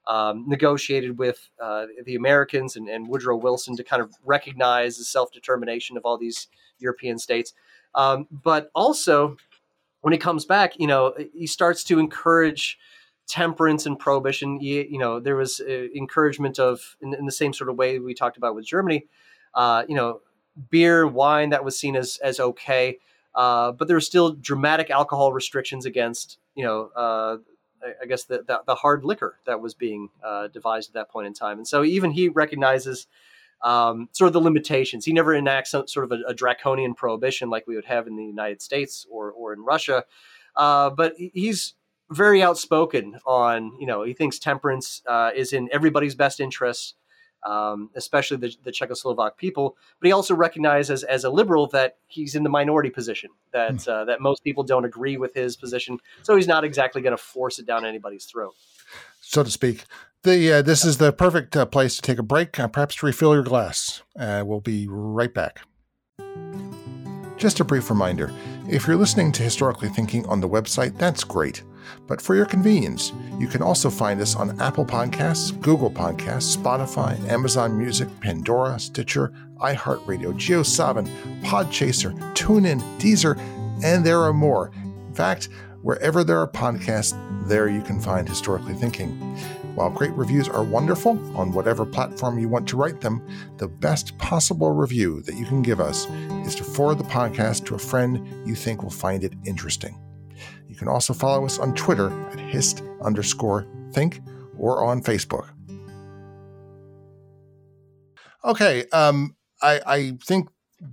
[0.08, 5.04] um, negotiated with uh, the Americans and, and, Woodrow Wilson to kind of recognize the
[5.04, 6.48] self determination of all these
[6.80, 7.54] European states.
[7.96, 9.38] Um, but also,
[10.02, 12.78] when he comes back, you know, he starts to encourage
[13.28, 14.60] temperance and prohibition.
[14.60, 18.00] You, you know, there was uh, encouragement of, in, in, the same sort of way
[18.00, 19.08] we talked about with Germany,
[19.56, 20.22] uh, you know,
[20.70, 23.00] beer, wine that was seen as as okay,
[23.36, 27.38] uh, but there were still dramatic alcohol restrictions against, you know, uh,
[28.02, 31.28] I guess the, the, the hard liquor that was being uh, devised at that point
[31.28, 31.58] in time.
[31.58, 33.08] And so even he recognizes
[33.62, 35.06] um, sort of the limitations.
[35.06, 38.16] He never enacts some, sort of a, a, draconian prohibition like we would have in
[38.16, 40.04] the United States or or in Russia,
[40.58, 41.74] uh, but he's
[42.14, 46.95] very outspoken on you know he thinks temperance uh, is in everybody's best interest
[47.45, 49.78] um, especially the, the, Czechoslovak people.
[49.99, 53.88] But he also recognizes as, a liberal that he's in the minority position, that mm.
[53.88, 55.99] uh, that most people don't agree with his position.
[56.24, 58.53] So he's not exactly going to force it down anybody's throat,
[59.22, 59.86] so to speak.
[60.24, 63.05] The uh, this is the perfect uh, place to take a break, uh, perhaps to
[63.05, 64.03] refill your glass.
[64.18, 65.61] Uh, we'll be right back.
[67.44, 68.32] Just a brief reminder
[68.70, 71.62] if you're listening to Historically Thinking on the website, that's great.
[72.08, 77.20] But for your convenience, you can also find us on Apple Podcasts, Google Podcasts, Spotify,
[77.28, 83.38] Amazon Music, Pandora, Stitcher, iHeartRadio, JioSaavn, Podchaser, TuneIn, Deezer,
[83.84, 84.72] and there are more.
[84.76, 85.50] In fact,
[85.82, 87.14] wherever there are podcasts,
[87.50, 89.38] there you can find Historically Thinking.
[89.76, 94.16] While great reviews are wonderful on whatever platform you want to write them, the best
[94.20, 96.08] possible review that you can give us
[96.46, 100.00] is to forward the podcast to a friend you think will find it interesting.
[100.70, 104.22] You can also follow us on Twitter at hist underscore think
[104.60, 105.50] or on Facebook.
[108.46, 110.50] Okay, um, I, I think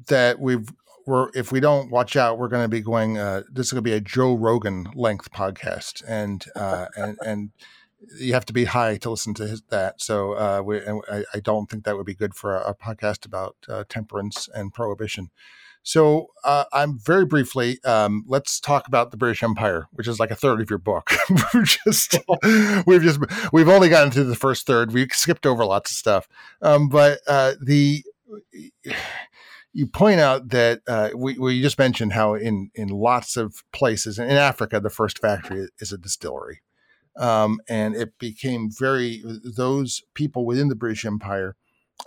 [0.07, 0.71] that we've
[1.07, 3.19] we're if we don't watch out, we're going to be going.
[3.19, 7.51] Uh, this is going to be a Joe Rogan length podcast, and uh, and and
[8.19, 10.01] you have to be high to listen to his, that.
[10.01, 13.57] So uh, we, I, I, don't think that would be good for a, podcast about
[13.69, 15.31] uh, temperance and prohibition.
[15.83, 17.83] So uh, I'm very briefly.
[17.85, 21.11] Um, let's talk about the British Empire, which is like a third of your book.
[21.55, 22.19] we've just
[22.87, 23.21] we've just
[23.53, 24.93] we've only gotten to the first third.
[24.93, 26.29] We skipped over lots of stuff,
[26.61, 28.05] um, but uh, the
[29.73, 34.19] you point out that uh, we, we just mentioned how in in lots of places
[34.19, 36.61] in Africa the first factory is a distillery,
[37.17, 41.57] um, and it became very those people within the British Empire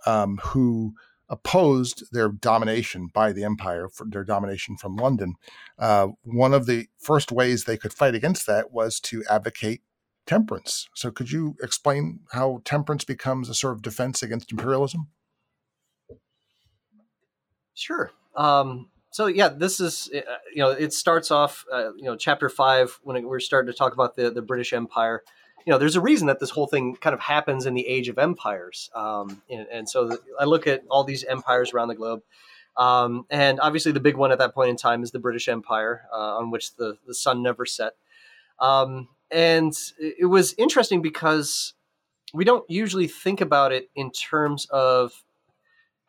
[0.05, 0.95] um, who
[1.29, 5.33] opposed their domination by the empire, for their domination from London.
[5.79, 9.81] Uh, one of the first ways they could fight against that was to advocate
[10.25, 10.87] temperance.
[10.93, 15.07] So, could you explain how temperance becomes a sort of defense against imperialism?
[17.73, 18.11] Sure.
[18.35, 20.19] Um, so yeah, this is uh,
[20.53, 23.93] you know it starts off uh, you know chapter five when we're starting to talk
[23.93, 25.23] about the the British Empire
[25.65, 28.09] you know, there's a reason that this whole thing kind of happens in the age
[28.09, 28.89] of empires.
[28.93, 32.21] Um, and, and, so the, I look at all these empires around the globe.
[32.75, 36.07] Um, and obviously, the big one at that point in time is the British Empire,
[36.11, 37.93] uh, on which the, the sun never set.
[38.59, 41.73] Um, and it was interesting because
[42.33, 45.23] we don't usually think about it in terms of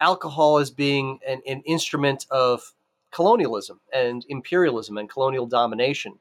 [0.00, 2.74] alcohol as being an, an instrument of
[3.15, 6.19] colonialism and imperialism and colonial domination.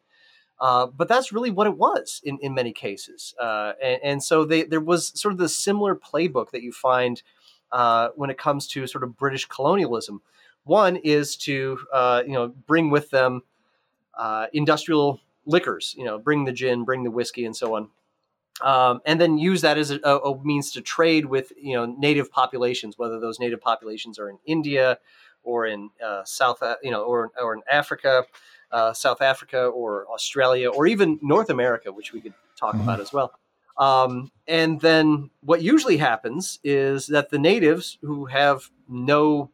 [0.59, 3.33] Uh, but that's really what it was in, in many cases.
[3.39, 7.23] Uh, and, and, so they, there was sort of the similar playbook that you find
[7.71, 10.21] uh, when it comes to sort of British colonialism.
[10.63, 13.41] One is to uh, you know bring with them
[14.13, 17.89] uh, industrial liquors, you know, bring the gin, bring the whiskey, and so on.
[18.61, 22.31] Um, and then use that as a, a, means to trade with you know native
[22.31, 24.99] populations, whether those native populations are in India
[25.43, 28.25] or in uh, South, you know, or or in Africa,
[28.71, 32.83] uh, South Africa or Australia or even North America, which we could talk mm-hmm.
[32.83, 33.33] about as well.
[33.77, 39.51] Um, and then what usually happens is that the natives who have no,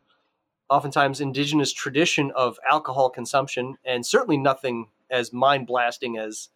[0.70, 6.50] oftentimes indigenous tradition of alcohol consumption, and certainly nothing as mind blasting as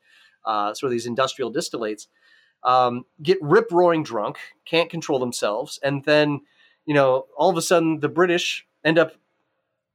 [0.45, 2.07] uh, sort of these industrial distillates,
[2.63, 6.41] um, get rip roaring drunk, can't control themselves, and then
[6.85, 9.13] you know all of a sudden the British end up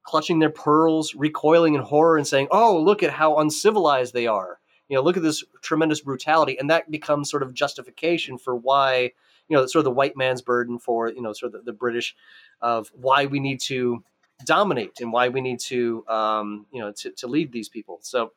[0.09, 4.59] clutching their pearls, recoiling in horror, and saying, "Oh, look at how uncivilized they are."
[4.89, 9.13] You know, look at this tremendous brutality, and that becomes sort of justification for why
[9.49, 11.77] you know sort of the white man's burden for you know sort of the, the
[11.77, 12.17] British
[12.63, 14.03] of why we need to
[14.47, 17.99] dominate and why we need to um, you know to, to lead these people.
[18.01, 18.33] So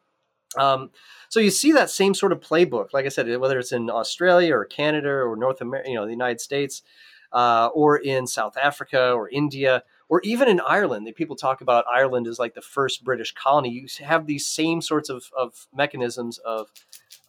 [0.58, 0.90] um,
[1.30, 4.54] so you see that same sort of playbook, like I said, whether it's in Australia
[4.54, 6.84] or Canada or North America, you know, the United States,
[7.32, 11.10] uh, or in South Africa or India, or even in Ireland.
[11.16, 13.70] People talk about Ireland as like the first British colony.
[13.70, 16.68] You have these same sorts of, of mechanisms of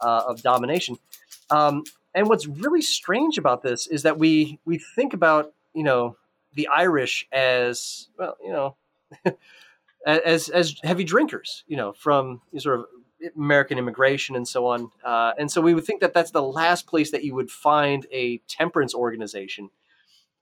[0.01, 0.99] uh, of domination.
[1.49, 6.17] Um, and what's really strange about this is that we we think about you know
[6.55, 8.77] the Irish as well, you know.
[10.07, 12.87] as as heavy drinkers, you know, from sort of
[13.37, 14.91] American immigration and so on.
[15.05, 18.09] Uh, and so we would think that that's the last place that you would find
[18.11, 19.71] a temperance organization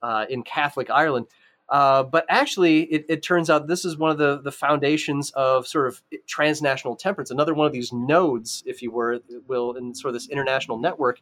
[0.00, 1.26] uh, in Catholic Ireland.
[1.70, 5.68] Uh, but actually, it, it, turns out this is one of the, the foundations of
[5.68, 10.10] sort of transnational temperance, another one of these nodes, if you were, will, in sort
[10.10, 11.20] of this international network,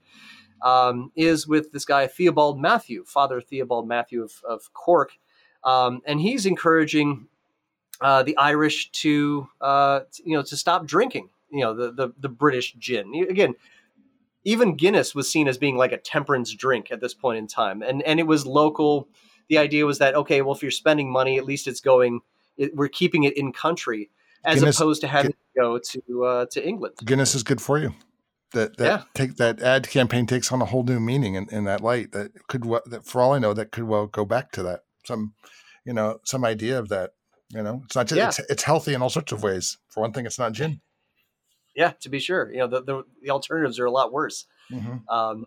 [0.63, 5.13] um, is with this guy, Theobald Mathew, Father Theobald Mathew of, of Cork.
[5.65, 7.29] Um, and he's encouraging
[8.01, 12.29] uh, the Irish to, uh, you know, to stop drinking you know the the, the
[12.29, 13.15] British gin.
[13.29, 13.55] Again,
[14.45, 17.83] even Guinness was seen as being like a temperance drink at this point in time,
[17.83, 19.09] and and it was local.
[19.49, 22.21] The idea was that okay, well, if you're spending money, at least it's going.
[22.57, 24.11] It, we're keeping it in country
[24.45, 26.95] as Guinness, opposed to having to go to uh, to England.
[27.05, 27.95] Guinness is good for you.
[28.53, 29.03] That that yeah.
[29.15, 32.13] take that ad campaign takes on a whole new meaning in, in that light.
[32.13, 35.35] That could that for all I know, that could well go back to that some,
[35.85, 37.13] you know, some idea of that.
[37.51, 38.29] You know, it's not just yeah.
[38.29, 39.79] it's, it's healthy in all sorts of ways.
[39.89, 40.81] For one thing, it's not gin
[41.79, 42.51] yeah, to be sure.
[42.51, 44.47] You know, the, the, the alternatives are a lot worse.
[44.73, 45.09] Mm-hmm.
[45.09, 45.47] Um,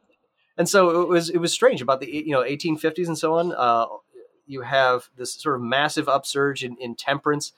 [0.58, 3.54] and so it was it was strange about the you know 1850s and so on.
[3.54, 3.86] Uh,
[4.46, 7.54] you have this sort of massive upsurge in, in temperance,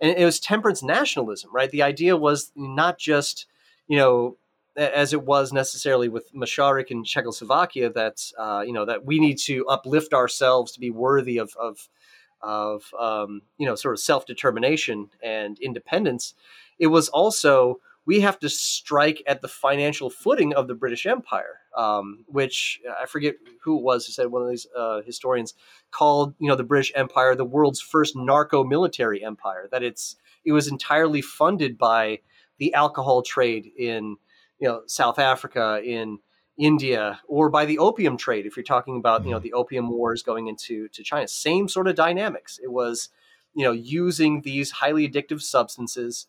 [0.00, 1.70] and it was temperance nationalism, right?
[1.70, 3.46] The idea was not just
[3.86, 4.36] you know
[4.78, 9.38] as it was necessarily with Masaryk in Czechoslovakia that uh, you know that we need
[9.38, 11.88] to uplift ourselves to be worthy of of,
[12.40, 16.34] of um, you know sort of self determination and independence.
[16.78, 21.58] It was also we have to strike at the financial footing of the British Empire,
[21.76, 25.52] um, which I forget who it was who said one of these uh, historians
[25.90, 29.68] called you know the British Empire the world's first narco military empire.
[29.70, 32.20] That it's it was entirely funded by
[32.56, 34.16] the alcohol trade in
[34.58, 36.18] you know South Africa in
[36.56, 40.22] India or by the opium trade if you're talking about you know the opium wars
[40.22, 43.10] going into to China same sort of dynamics it was
[43.54, 46.26] you know using these highly addictive substances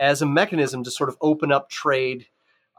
[0.00, 2.26] as a mechanism to sort of open up trade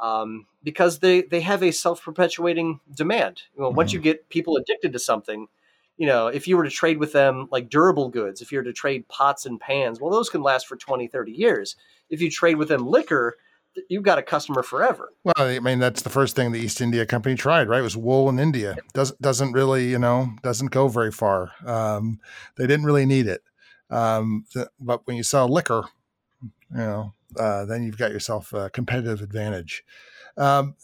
[0.01, 3.43] um, because they, they have a self perpetuating demand.
[3.55, 3.77] You know, mm-hmm.
[3.77, 5.47] Once you get people addicted to something,
[5.97, 8.63] you know, if you were to trade with them like durable goods, if you were
[8.63, 11.75] to trade pots and pans, well, those can last for 20, 30 years.
[12.09, 13.37] If you trade with them liquor,
[13.89, 15.13] you've got a customer forever.
[15.23, 17.79] Well, I mean, that's the first thing the East India Company tried, right?
[17.79, 18.75] It was wool in India.
[18.93, 21.51] Doesn't doesn't really, you know, doesn't go very far.
[21.65, 22.19] Um,
[22.57, 23.41] they didn't really need it.
[23.89, 24.45] Um,
[24.79, 25.83] but when you sell liquor,
[26.43, 29.83] you know, uh, then you've got yourself a competitive advantage.
[30.37, 30.75] Um,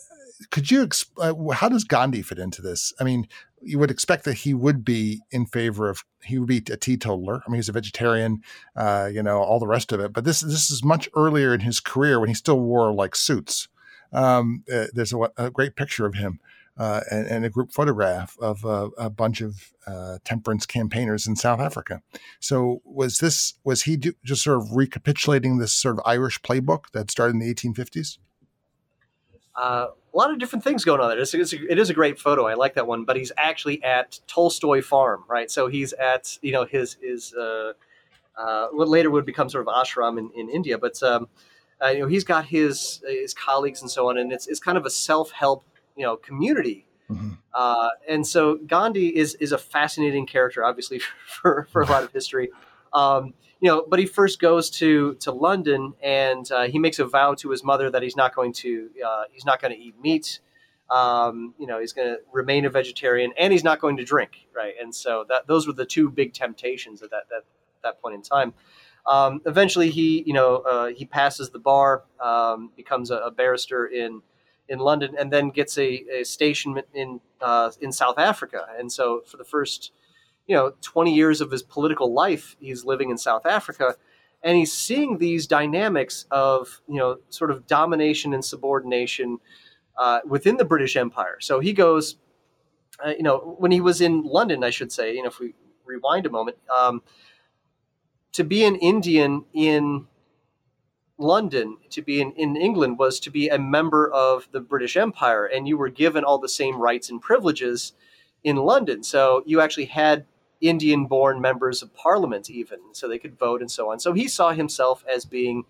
[0.51, 2.93] could you, exp- uh, how does Gandhi fit into this?
[2.99, 3.28] I mean,
[3.62, 7.43] you would expect that he would be in favor of he would be a teetotaler.
[7.45, 8.41] I mean, he's a vegetarian,
[8.76, 10.14] uh, you know, all the rest of it.
[10.14, 13.68] But this this is much earlier in his career when he still wore like suits.
[14.12, 16.39] Um, uh, there's a, a, great picture of him
[16.80, 21.36] uh, and, and, a group photograph of a, a bunch of uh, temperance campaigners in
[21.36, 22.02] South Africa.
[22.40, 26.86] So was this was he do, just sort of recapitulating this sort of Irish playbook
[26.94, 28.18] that started in the 1850s?
[29.56, 31.20] Uh, a lot of different things going on there.
[31.20, 32.48] It's, it's a, it is a great photo.
[32.48, 33.04] I like that one.
[33.04, 35.52] But he's actually at Tolstoy Farm, right?
[35.52, 37.74] So he's at you know his his uh,
[38.38, 40.78] uh, what later would become sort of ashram in, in India.
[40.78, 41.28] But um,
[41.84, 44.78] uh, you know, he's got his his colleagues and so on, and it's it's kind
[44.78, 45.66] of a self help
[46.00, 46.88] you know community.
[47.12, 47.32] Mm-hmm.
[47.54, 52.12] Uh, and so Gandhi is is a fascinating character, obviously for for a lot of
[52.12, 52.50] history.
[52.93, 57.06] Um, you know, but he first goes to to London and uh, he makes a
[57.06, 59.95] vow to his mother that he's not going to uh, he's not going to eat
[60.02, 60.39] meat.
[60.89, 64.47] Um, you know, he's going to remain a vegetarian and he's not going to drink,
[64.56, 64.74] right?
[64.82, 67.43] And so that those were the two big temptations at that that
[67.84, 68.54] that point in time.
[69.06, 73.88] Um, eventually, he you know uh, he passes the bar, um, becomes a, a, barrister
[73.88, 74.22] in
[74.70, 78.66] in London, and then gets a, a station in uh, in South Africa.
[78.78, 79.92] And so for the first
[80.48, 83.96] you know 20 years of his political life, he's living in South Africa.
[84.42, 89.40] And he's seeing these dynamics of, you know, sort of domination and subordination,
[89.98, 91.38] uh, within the British Empire.
[91.42, 92.16] So he goes,
[93.06, 95.54] uh, you know, when he was in London, I should say, you know, if we
[95.86, 97.02] rewind a moment, um,
[98.32, 100.08] to be an Indian in
[101.20, 105.46] London, to be in, in England, was to be a member of the British Empire,
[105.46, 107.94] and you were given all the same rights and privileges
[108.44, 109.04] in London.
[109.04, 110.26] So you actually had
[110.62, 114.00] Indian born members of parliament, even, so they could vote and so on.
[114.00, 115.66] So he saw himself as being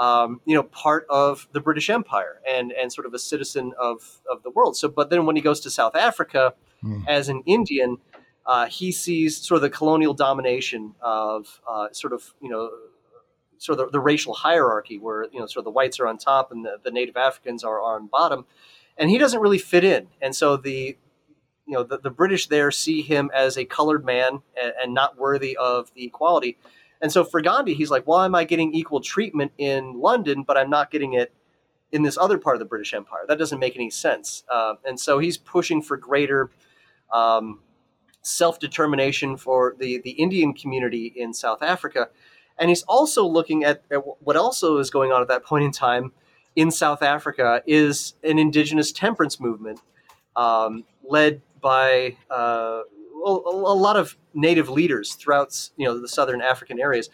[0.00, 4.20] um, you know, part of the British Empire and and sort of a citizen of
[4.30, 4.76] of the world.
[4.76, 7.06] So, but then when he goes to South Africa mm.
[7.06, 7.98] as an Indian,
[8.46, 12.70] uh, he sees sort of the colonial domination of uh, sort of you know
[13.60, 16.16] sort of the, the, racial hierarchy where you know sort of the whites are on
[16.16, 18.46] top and the, the native Africans are, are on bottom,
[18.96, 20.08] and he doesn't really fit in.
[20.20, 20.96] And so the
[21.66, 25.18] you know the, the British there see him as a colored man and, and not
[25.18, 26.56] worthy of the equality.
[27.02, 30.56] And so for Gandhi, he's like, why am I getting equal treatment in London, but
[30.56, 31.32] I'm not getting it
[31.92, 33.22] in this other part of the British Empire?
[33.26, 34.44] That doesn't make any sense.
[34.50, 36.50] Uh, and so he's pushing for greater
[37.12, 37.60] um,
[38.22, 42.08] self determination for the, the Indian community in South Africa.
[42.60, 45.72] And he's also looking at, at what also is going on at that point in
[45.72, 46.12] time
[46.54, 49.80] in South Africa is an indigenous temperance movement
[50.36, 52.82] um, led by uh,
[53.24, 57.08] a, a lot of native leaders throughout you know the southern African areas.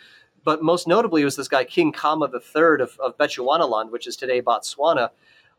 [0.44, 4.42] But most notably was this guy King Khama III of, of Bechuanaland, which is today
[4.42, 5.10] Botswana,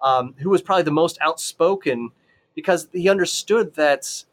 [0.01, 2.11] um, who was probably the most outspoken
[2.55, 4.23] because he understood that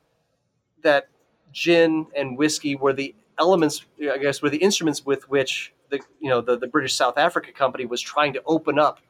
[0.83, 1.09] that
[1.53, 6.29] gin and whiskey were the elements, I guess, were the instruments with which the you
[6.29, 9.01] know the, the British South Africa Company was trying to open up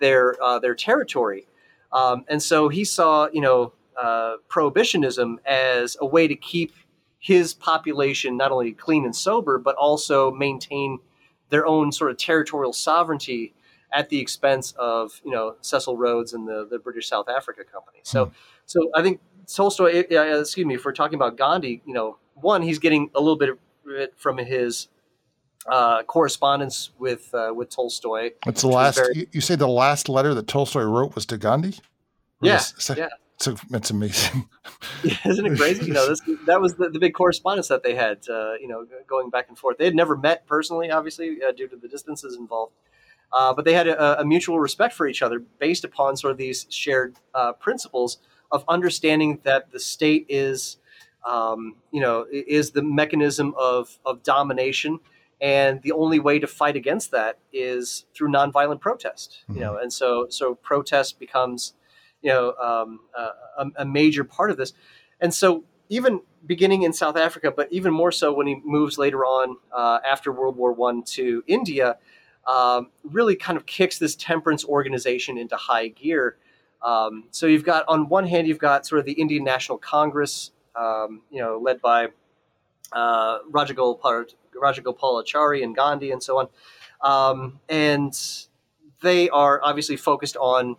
[0.00, 1.46] their uh, their territory,
[1.92, 6.74] um, and so he saw you know uh, prohibitionism as a way to keep
[7.18, 10.98] his population not only clean and sober, but also maintain
[11.48, 13.54] their own sort of territorial sovereignty
[13.92, 17.98] at the expense of you know Cecil Rhodes and the, the British South Africa Company.
[18.02, 18.32] So, hmm.
[18.66, 19.20] so I think
[19.52, 20.04] Tolstoy.
[20.08, 23.50] Excuse me, if we're talking about Gandhi, you know, one he's getting a little bit
[23.50, 24.88] of it from his
[25.66, 28.30] uh, correspondence with uh, with Tolstoy.
[28.44, 28.96] What's the last?
[28.96, 31.78] Very, you, you say the last letter that Tolstoy wrote was to Gandhi.
[32.40, 32.62] Yeah,
[32.96, 33.08] yeah.
[33.38, 34.48] So it's amazing.
[35.24, 35.86] isn't it crazy?
[35.86, 38.26] You know, this, that was the, the big correspondence that they had.
[38.28, 39.76] Uh, you know, going back and forth.
[39.78, 42.72] They had never met personally, obviously, uh, due to the distances involved.
[43.32, 46.38] Uh, but they had a, a, mutual respect for each other based upon sort of
[46.38, 48.18] these shared uh, principles
[48.52, 50.76] of understanding that the state is,
[51.26, 55.00] um, you know, is the mechanism of of domination,
[55.40, 59.38] and the only way to fight against that is through nonviolent protest.
[59.42, 59.54] Mm-hmm.
[59.54, 61.74] You know, and so so protest becomes
[62.22, 64.72] you know um, a, a, major part of this.
[65.20, 69.24] And so even beginning in South Africa, but even more so when he moves later
[69.24, 71.96] on uh, after World War One to India,
[72.46, 76.36] um, really kind of kicks this temperance organization into high gear.
[76.82, 80.52] Um, so you've got on one hand you've got sort of the Indian National Congress,
[80.78, 82.08] um, you know, led by
[82.92, 86.48] uh, Rajagopal, Rajagopalachari and Gandhi and so on,
[87.00, 88.18] um, and
[89.02, 90.76] they are obviously focused on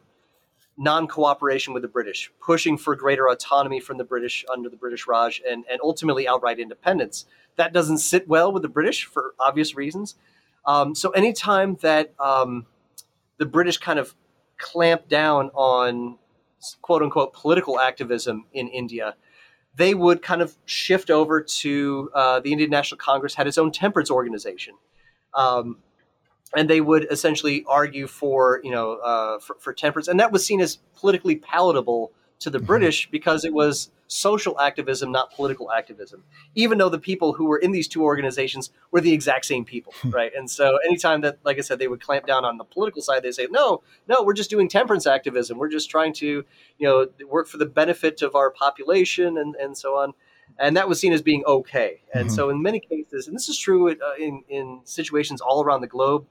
[0.77, 5.07] non cooperation with the British, pushing for greater autonomy from the British under the British
[5.07, 7.25] Raj, and, and ultimately outright independence.
[7.55, 10.15] That doesn't sit well with the British for obvious reasons.
[10.65, 12.67] Um, so, anytime that um,
[13.37, 14.15] the British kind of
[14.57, 16.17] clamp down on
[16.81, 19.15] quote unquote political activism in India,
[19.77, 23.71] they would kind of shift over to uh, the Indian National Congress had its own
[23.71, 24.73] temperance organization.
[25.35, 25.77] Um,
[26.55, 30.45] and they would essentially argue for you know uh, for, for, temperance, and that was
[30.45, 32.67] seen as politically palatable to the mm-hmm.
[32.67, 36.23] British because it was social activism, not political activism.
[36.55, 39.93] Even though the people who were in these two organizations were the exact same people,
[40.05, 40.31] right?
[40.35, 43.23] And so, anytime that, like I said, they would clamp down on the political side,
[43.23, 45.57] they say, "No, no, we're just doing temperance activism.
[45.57, 46.45] We're just trying to,
[46.77, 50.13] you know, work for the benefit of our population and and so on."
[50.59, 52.01] and that was seen as being okay.
[52.13, 52.35] And mm-hmm.
[52.35, 55.87] so, in many cases, and this is true uh, in in situations all around the
[55.87, 56.25] globe,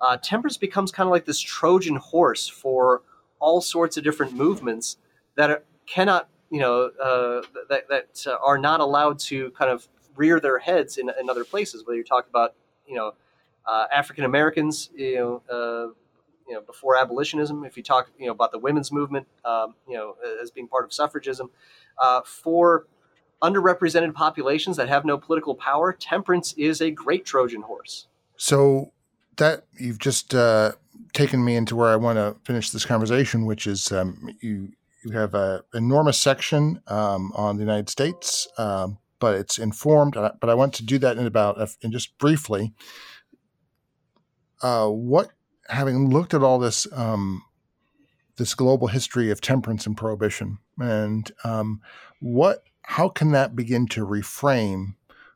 [0.00, 3.02] uh, temperance becomes kind of like this Trojan horse for
[3.40, 4.96] all sorts of different movements
[5.38, 9.88] that are, cannot, you know, uh, that that uh, are not allowed to kind of
[10.16, 11.86] rear their heads in, in other places.
[11.86, 12.54] Whether you talk about,
[12.86, 13.14] you know,
[13.66, 15.92] uh, African Americans, you know uh,
[16.46, 19.94] you know before abolitionism if you talk you know about the women's movement um, you
[19.94, 21.50] know as being part of suffragism
[21.98, 22.86] uh, for
[23.42, 28.06] underrepresented populations that have no political power, temperance is a great Trojan horse.
[28.36, 28.92] So
[29.36, 30.72] that you've just uh,
[31.12, 34.72] taken me into where I want to finish this conversation, which is um, you
[35.04, 40.16] you have an enormous section um, on the United States, um, but it's informed.
[40.16, 42.72] Uh, but I want to do that in about uh, in just briefly.
[44.62, 45.30] Uh, what
[45.68, 47.44] having looked at all this um,
[48.36, 51.80] this global history of temperance and prohibition, and um,
[52.20, 54.94] what how can that begin to reframe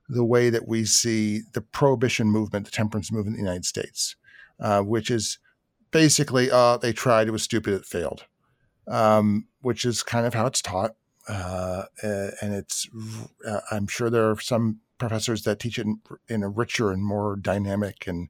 [0.09, 4.17] the way that we see the prohibition movement, the temperance movement in the United States,
[4.61, 5.39] uh, which is
[5.91, 8.27] basically, uh, they tried, it was stupid, it failed,
[8.89, 10.95] um, which is kind of how it's taught.
[11.29, 12.89] Uh, and it's,
[13.47, 17.05] uh, I'm sure there are some professors that teach it in, in, a richer and
[17.05, 18.29] more dynamic and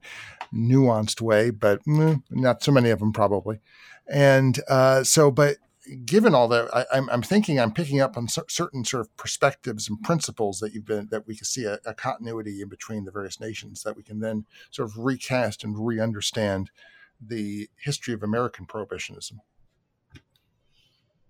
[0.53, 3.59] nuanced way, but mm, not so many of them probably.
[4.07, 5.57] And uh, so, but
[6.05, 10.01] given all that, I, am thinking I'm picking up on certain sort of perspectives and
[10.01, 13.39] principles that you've been that we can see a, a, continuity in between the various
[13.39, 16.71] nations that we can then sort of recast and re-understand
[17.19, 19.39] the history of American prohibitionism.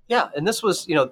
[0.08, 1.12] Yeah, and this was you know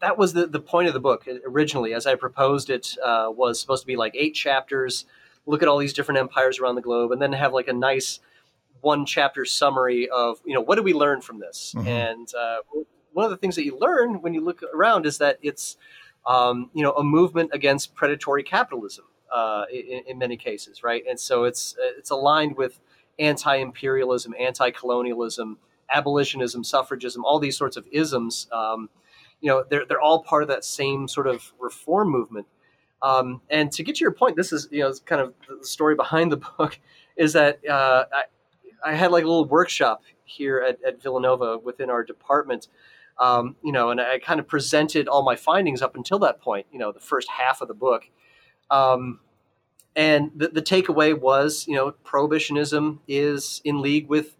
[0.00, 3.60] that was the the point of the book originally, as I proposed it, uh, was
[3.60, 5.06] supposed to be like eight chapters,
[5.46, 8.20] look at all these different empires around the globe, and then have like a nice
[8.82, 11.86] one chapter summary of you know what did we learn from this mm-hmm.
[11.86, 12.58] and uh,
[13.12, 15.76] one of the things that you learn when you look around is that it's
[16.26, 21.18] um, you know a movement against predatory capitalism uh, in, in, many cases right and
[21.18, 22.80] so it's it's aligned with
[23.18, 25.58] anti-imperialism anti-colonialism
[25.92, 28.88] abolitionism suffragism all these sorts of isms um,
[29.40, 32.46] you know they're, they're all part of that same sort of reform movement
[33.02, 35.94] um, and to get to your point this is you know kind of the story
[35.94, 36.78] behind the book
[37.16, 38.22] is that uh, I,
[38.84, 42.68] I had like a little workshop here at, at Villanova within our department.
[43.18, 46.66] Um, you know, and I kind of presented all my findings up until that point,
[46.72, 48.04] you know, the first half of the book.
[48.70, 49.20] Um,
[49.94, 54.36] and the, the takeaway was, you know, prohibitionism is in league with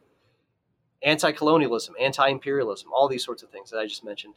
[1.05, 4.35] anti-colonialism, anti-imperialism, all these sorts of things that I just mentioned.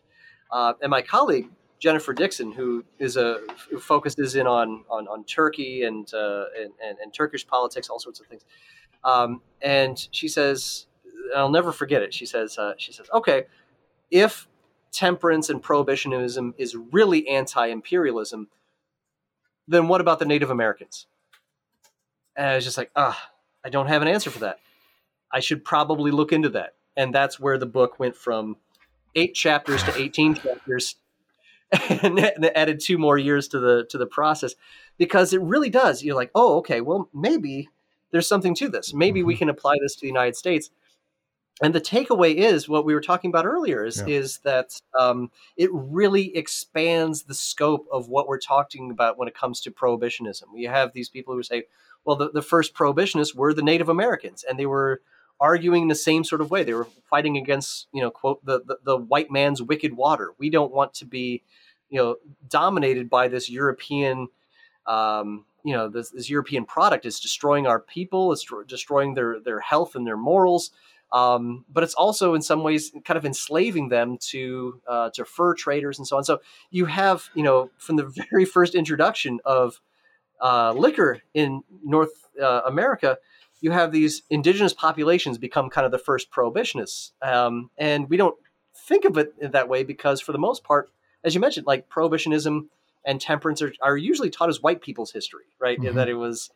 [0.51, 1.49] Uh, and my colleague
[1.79, 6.71] Jennifer Dixon, who is a who focuses in on on, on Turkey and, uh, and,
[6.83, 8.45] and, and Turkish politics, all sorts of things.
[9.03, 10.87] Um, and she says,
[11.35, 12.13] I'll never forget it.
[12.13, 13.43] She says, uh, she says, okay,
[14.09, 14.47] if
[14.91, 18.47] temperance and prohibitionism is really anti-imperialism,
[19.67, 21.07] then what about the Native Americans?
[22.35, 23.31] And I was just like, ah,
[23.63, 24.59] I don't have an answer for that.
[25.31, 26.75] I should probably look into that.
[26.97, 28.57] And that's where the book went from
[29.15, 30.95] eight chapters to 18 chapters
[31.89, 32.19] and
[32.55, 34.55] added two more years to the to the process
[34.97, 36.03] because it really does.
[36.03, 37.69] You're like, oh, okay, well, maybe
[38.11, 38.93] there's something to this.
[38.93, 39.39] Maybe we mm-hmm.
[39.39, 40.69] can apply this to the United States.
[41.61, 44.15] And the takeaway is what we were talking about earlier is, yeah.
[44.15, 49.35] is that um, it really expands the scope of what we're talking about when it
[49.35, 50.51] comes to prohibitionism.
[50.53, 51.63] We have these people who say,
[52.03, 55.01] well, the, the first prohibitionists were the Native Americans, and they were
[55.39, 56.63] arguing in the same sort of way.
[56.63, 60.33] They were fighting against, you know, quote, the, the, the white man's wicked water.
[60.37, 61.43] We don't want to be,
[61.89, 62.15] you know,
[62.49, 64.29] dominated by this European
[64.87, 69.59] um, you know this, this European product is destroying our people, it's destroying their their
[69.59, 70.71] health and their morals.
[71.11, 75.55] Um, but it's also in some ways kind of enslaving them to uh, to fur
[75.55, 76.23] traders and so on.
[76.23, 79.81] So you have you know from the very first introduction of
[80.39, 82.11] uh, liquor in North
[82.41, 83.17] uh, America,
[83.61, 88.35] you have these indigenous populations become kind of the first prohibitionists, um, and we don't
[88.75, 90.89] think of it that way because for the most part,
[91.23, 92.67] as you mentioned, like prohibitionism
[93.05, 95.79] and temperance are, are usually taught as white people's history, right?
[95.79, 95.95] Mm-hmm.
[95.95, 96.51] That it was,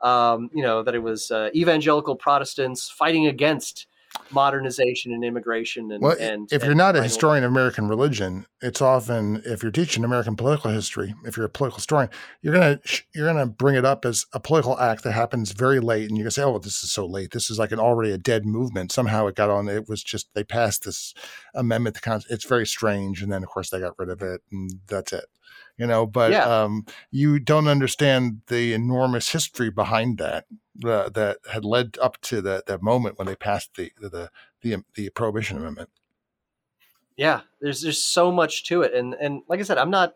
[0.00, 3.86] um, you know, that it was uh, evangelical Protestants fighting against
[4.30, 5.90] modernization and immigration.
[5.90, 9.72] And, well, and if you're not a historian of American religion, it's often if you're
[9.72, 12.10] teaching American political history, if you're a political historian,
[12.42, 12.80] you're gonna
[13.14, 16.24] you're gonna bring it up as a political act that happens very late, and you're
[16.24, 17.32] gonna say, "Oh, this is so late.
[17.32, 18.92] This is like an already a dead movement.
[18.92, 19.68] Somehow it got on.
[19.68, 21.14] It was just they passed this
[21.54, 21.96] amendment.
[21.96, 25.12] To it's very strange, and then of course they got rid of it, and that's
[25.12, 25.24] it."
[25.78, 26.44] you know but yeah.
[26.44, 30.44] um, you don't understand the enormous history behind that
[30.84, 34.30] uh, that had led up to that that moment when they passed the the
[34.62, 35.90] the, the prohibition amendment
[37.16, 40.14] Yeah, there's there's so much to it, and and like I said, I'm not.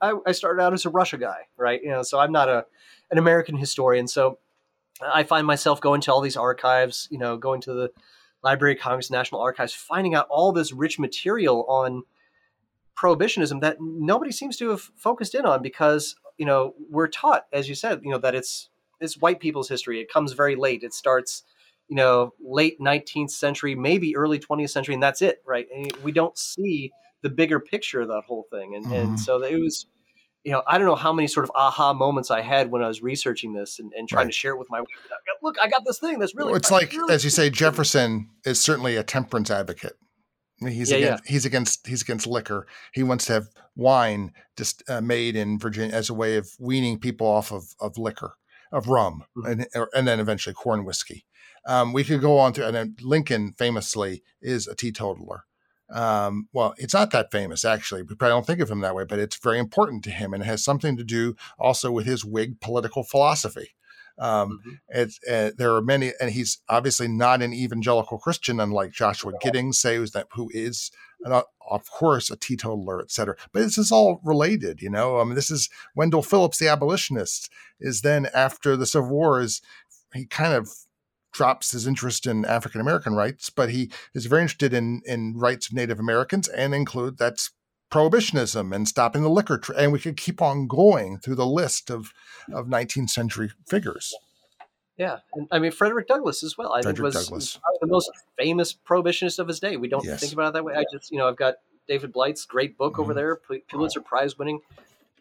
[0.00, 1.80] I, I started out as a Russia guy, right?
[1.82, 2.64] You know, so I'm not a
[3.10, 4.08] an American historian.
[4.08, 4.38] So
[5.02, 7.90] I find myself going to all these archives, you know, going to the
[8.42, 12.04] Library of Congress, National Archives, finding out all this rich material on
[12.96, 17.68] prohibitionism that nobody seems to have focused in on because you know we're taught, as
[17.68, 18.70] you said, you know that it's
[19.00, 20.00] it's white people's history.
[20.00, 20.82] It comes very late.
[20.82, 21.42] It starts,
[21.88, 25.66] you know, late 19th century, maybe early 20th century, and that's it, right?
[25.74, 26.90] And we don't see
[27.22, 28.94] the bigger picture of that whole thing, and mm-hmm.
[28.94, 29.86] and so it was
[30.44, 32.88] you know, I don't know how many sort of aha moments I had when I
[32.88, 34.32] was researching this and, and trying right.
[34.32, 34.88] to share it with my wife.
[35.42, 36.48] Look, I got this thing that's really.
[36.48, 39.96] Well, it's like, really as you say, Jefferson is certainly a temperance advocate.
[40.60, 41.32] he's yeah, against yeah.
[41.32, 42.66] he's against he's against liquor.
[42.94, 46.98] He wants to have wine just uh, made in Virginia as a way of weaning
[46.98, 48.34] people off of, of liquor,
[48.72, 49.62] of rum, mm-hmm.
[49.74, 51.24] and and then eventually corn whiskey.
[51.66, 55.44] Um, we could go on to and Lincoln famously is a teetotaler.
[55.92, 58.02] Um, well, it's not that famous actually.
[58.02, 60.42] We probably don't think of him that way, but it's very important to him, and
[60.42, 63.70] it has something to do also with his Whig political philosophy.
[64.20, 64.70] Um, mm-hmm.
[64.90, 69.78] it's, uh, there are many, and he's obviously not an evangelical Christian, unlike Joshua Giddings,
[69.78, 70.90] say who's that who is,
[71.24, 73.36] uh, of course, a teetotaler, etc.
[73.52, 75.18] But this is all related, you know.
[75.18, 79.62] I mean, this is Wendell Phillips, the abolitionist, is then after the Civil War is
[80.14, 80.68] he kind of
[81.32, 85.68] drops his interest in African American rights, but he is very interested in in rights
[85.68, 87.50] of Native Americans and include that's
[87.90, 89.78] prohibitionism and stopping the liquor trade.
[89.78, 92.12] And we could keep on going through the list of
[92.52, 94.14] of 19th century figures.
[94.96, 96.72] Yeah, and, I mean Frederick Douglass as well.
[96.72, 99.76] I Frederick think was the most famous prohibitionist of his day.
[99.76, 100.20] We don't yes.
[100.20, 100.74] think about it that way.
[100.74, 101.54] I just, you know, I've got
[101.88, 103.02] David Blight's great book mm-hmm.
[103.02, 104.60] over there, Pulitzer Prize winning.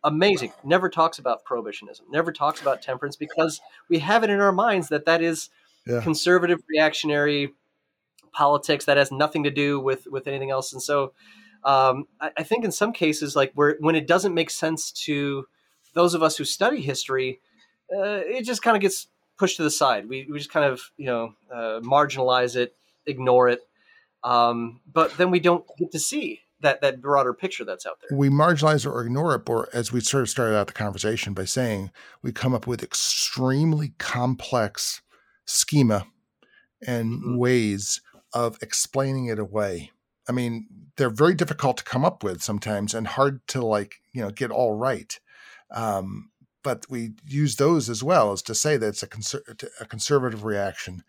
[0.04, 0.54] Amazing.
[0.64, 2.02] Never talks about prohibitionism.
[2.10, 5.50] Never talks about temperance because we have it in our minds that that is
[5.86, 6.02] yeah.
[6.02, 7.54] conservative reactionary
[8.32, 10.74] politics that has nothing to do with with anything else.
[10.74, 11.14] And so
[11.64, 15.46] um, I, I, think in some cases, like where when it doesn't make sense to
[15.94, 17.42] those of us who study history,
[17.94, 19.08] uh, it just kind of gets
[19.38, 20.08] pushed to the side.
[20.08, 22.76] We, we just kind of you know uh, marginalize it,
[23.06, 23.62] ignore it,
[24.24, 28.18] um, but then we don't get to see that that broader picture that's out there.
[28.18, 31.46] We marginalize or ignore it, or as we sort of started out the conversation by
[31.46, 31.92] saying,
[32.22, 35.02] we come up with extremely complex
[35.46, 36.06] schema
[36.86, 37.38] and mm-hmm.
[37.38, 38.02] ways
[38.34, 39.92] of explaining it away.
[40.28, 40.68] I mean,
[41.00, 44.52] they're very difficult to come up with sometimes and hard to like, you know, get
[44.52, 45.18] all right.
[45.72, 46.30] Um,
[46.62, 50.44] but we use those as well as to say that it's a, conser- a conservative
[50.44, 51.04] reaction.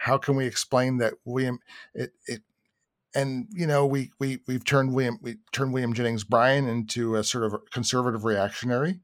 [0.00, 1.60] How can we explain that William
[1.94, 2.42] it, it
[3.14, 7.22] and you know we we we've turned William we turned William Jennings Bryan into a
[7.22, 8.98] sort of conservative reactionary,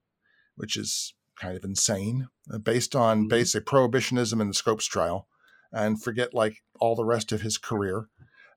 [0.57, 3.29] which is kind of insane, uh, based on mm-hmm.
[3.29, 5.29] basic prohibitionism in the Scopes trial,
[5.73, 8.09] and forget like all the rest of his career.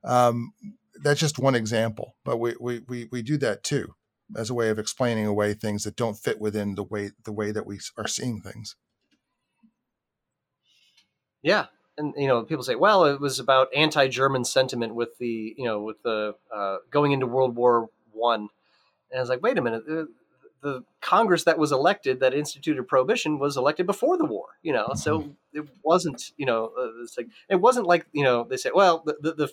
[0.04, 0.54] Um,
[1.02, 3.96] that's just one example, but we, we we we do that too
[4.36, 7.52] as a way of explaining away things that don't fit within the way the way
[7.52, 8.76] that we are seeing things.
[11.42, 11.68] Yeah,
[11.98, 15.82] and you know people say, well, it was about anti-German sentiment with the you know
[15.82, 18.50] with the uh, going into World War One,
[19.12, 20.06] and I was like, wait a minute, uh,
[20.62, 24.86] the Congress that was elected that instituted prohibition was elected before the war, you know.
[24.86, 24.98] Mm-hmm.
[24.98, 28.72] So it wasn't, you know, uh, it's like it wasn't like you know they say,
[28.74, 29.52] well, the, the, the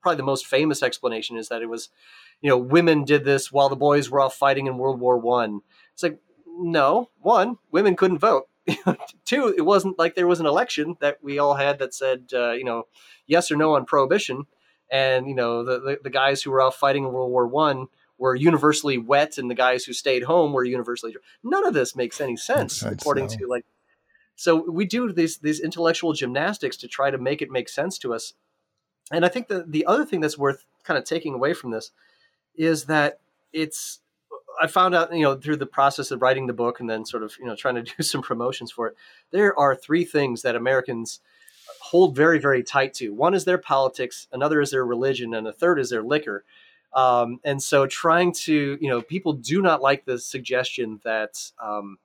[0.00, 1.88] probably the most famous explanation is that it was,
[2.40, 5.60] you know, women did this while the boys were off fighting in World War One.
[5.92, 8.48] It's like no, one, women couldn't vote.
[9.24, 12.52] Two, it wasn't like there was an election that we all had that said, uh,
[12.52, 12.86] you know,
[13.26, 14.44] yes or no on prohibition,
[14.90, 17.86] and you know the, the, the guys who were off fighting in World War One
[18.18, 22.20] were universally wet and the guys who stayed home were universally none of this makes
[22.20, 23.30] any sense, according no.
[23.30, 23.64] to like
[24.36, 28.12] so we do these these intellectual gymnastics to try to make it make sense to
[28.12, 28.34] us
[29.10, 31.92] and i think the the other thing that's worth kind of taking away from this
[32.56, 33.20] is that
[33.52, 34.00] it's
[34.60, 37.22] i found out you know through the process of writing the book and then sort
[37.22, 38.96] of you know trying to do some promotions for it
[39.30, 41.20] there are three things that americans
[41.80, 43.12] hold very very tight to.
[43.12, 46.44] One is their politics another is their religion and the third is their liquor.
[46.92, 51.98] Um, and so trying to, you know, people do not like the suggestion that, um,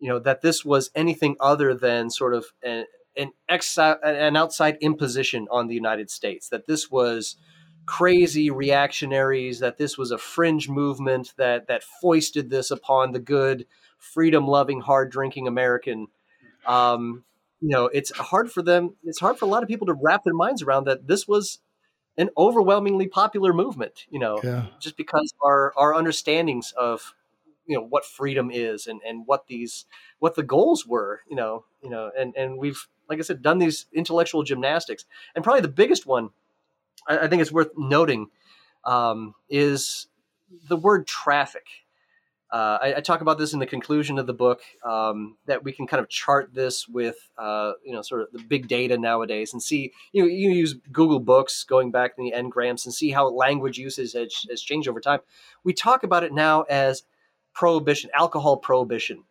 [0.00, 4.76] you know, that this was anything other than sort of an, an, exi- an outside
[4.80, 7.36] imposition on the United States, that this was
[7.86, 13.66] crazy reactionaries, that this was a fringe movement that, that foisted this upon the good,
[13.98, 16.08] freedom loving, hard drinking American.
[16.66, 17.24] Um,
[17.60, 20.24] you know, it's hard for them, it's hard for a lot of people to wrap
[20.24, 21.58] their minds around that this was
[22.16, 24.66] an overwhelmingly popular movement, you know, yeah.
[24.78, 27.14] just because our our understandings of
[27.66, 29.86] you know what freedom is and and what these
[30.18, 33.58] what the goals were, you know, you know, and and we've like I said done
[33.58, 35.04] these intellectual gymnastics,
[35.34, 36.30] and probably the biggest one
[37.06, 38.28] I, I think it's worth noting
[38.84, 40.08] um, is
[40.68, 41.66] the word traffic.
[42.52, 45.72] Uh, I, I, talk about this in the conclusion of the book um, that we
[45.72, 49.52] can kind of chart this with uh, you know sort of the big data nowadays
[49.52, 53.10] and see you know you use Google Books going back in the ngrams and see
[53.10, 55.18] how language usage has, has changed over time.
[55.64, 57.02] We talk about it now as
[57.54, 59.24] prohibition, alcohol prohibition.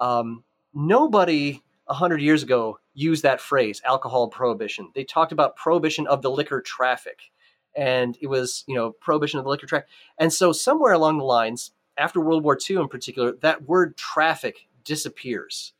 [0.00, 4.90] Um, nobody a hundred years ago used that phrase, alcohol prohibition.
[4.94, 7.30] They talked about prohibition of the liquor traffic,
[7.76, 9.88] and it was you know prohibition of the liquor traffic.
[10.18, 14.68] And so somewhere along the lines after World War II in particular, that word traffic
[14.84, 15.72] disappears.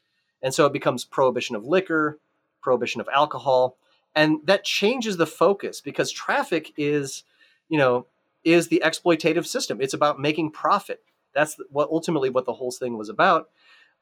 [0.43, 2.19] And so it becomes prohibition of liquor,
[2.61, 3.77] prohibition of alcohol.
[4.15, 7.25] And that changes the focus because traffic is,
[7.69, 8.07] you know,
[8.45, 9.81] is the exploitative system.
[9.81, 11.03] It's about making profit.
[11.39, 13.49] That's what ultimately what the whole thing was about.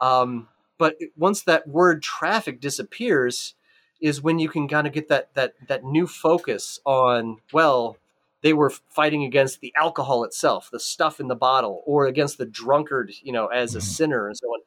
[0.01, 0.49] Um,
[0.79, 3.55] but once that word traffic disappears,
[4.01, 7.97] is when you can kind of get that that that new focus on well
[8.43, 12.47] they were fighting against the alcohol itself, the stuff in the bottle, or against the
[12.47, 13.87] drunkard, you know, as a mm-hmm.
[13.87, 14.61] sinner and so on.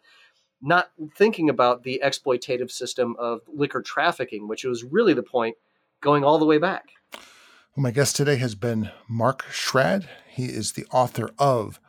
[0.61, 5.55] Not thinking about the exploitative system of liquor trafficking, which was really the point
[6.01, 6.89] going all the way back.
[7.13, 10.07] Well, my guest today has been Mark Schrad.
[10.27, 11.79] He is the author of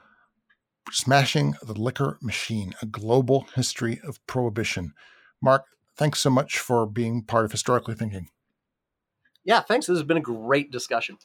[0.93, 4.93] Smashing the Liquor Machine, a global history of prohibition.
[5.41, 5.65] Mark,
[5.97, 8.29] thanks so much for being part of Historically Thinking.
[9.45, 9.87] Yeah, thanks.
[9.87, 11.19] This has been a great discussion.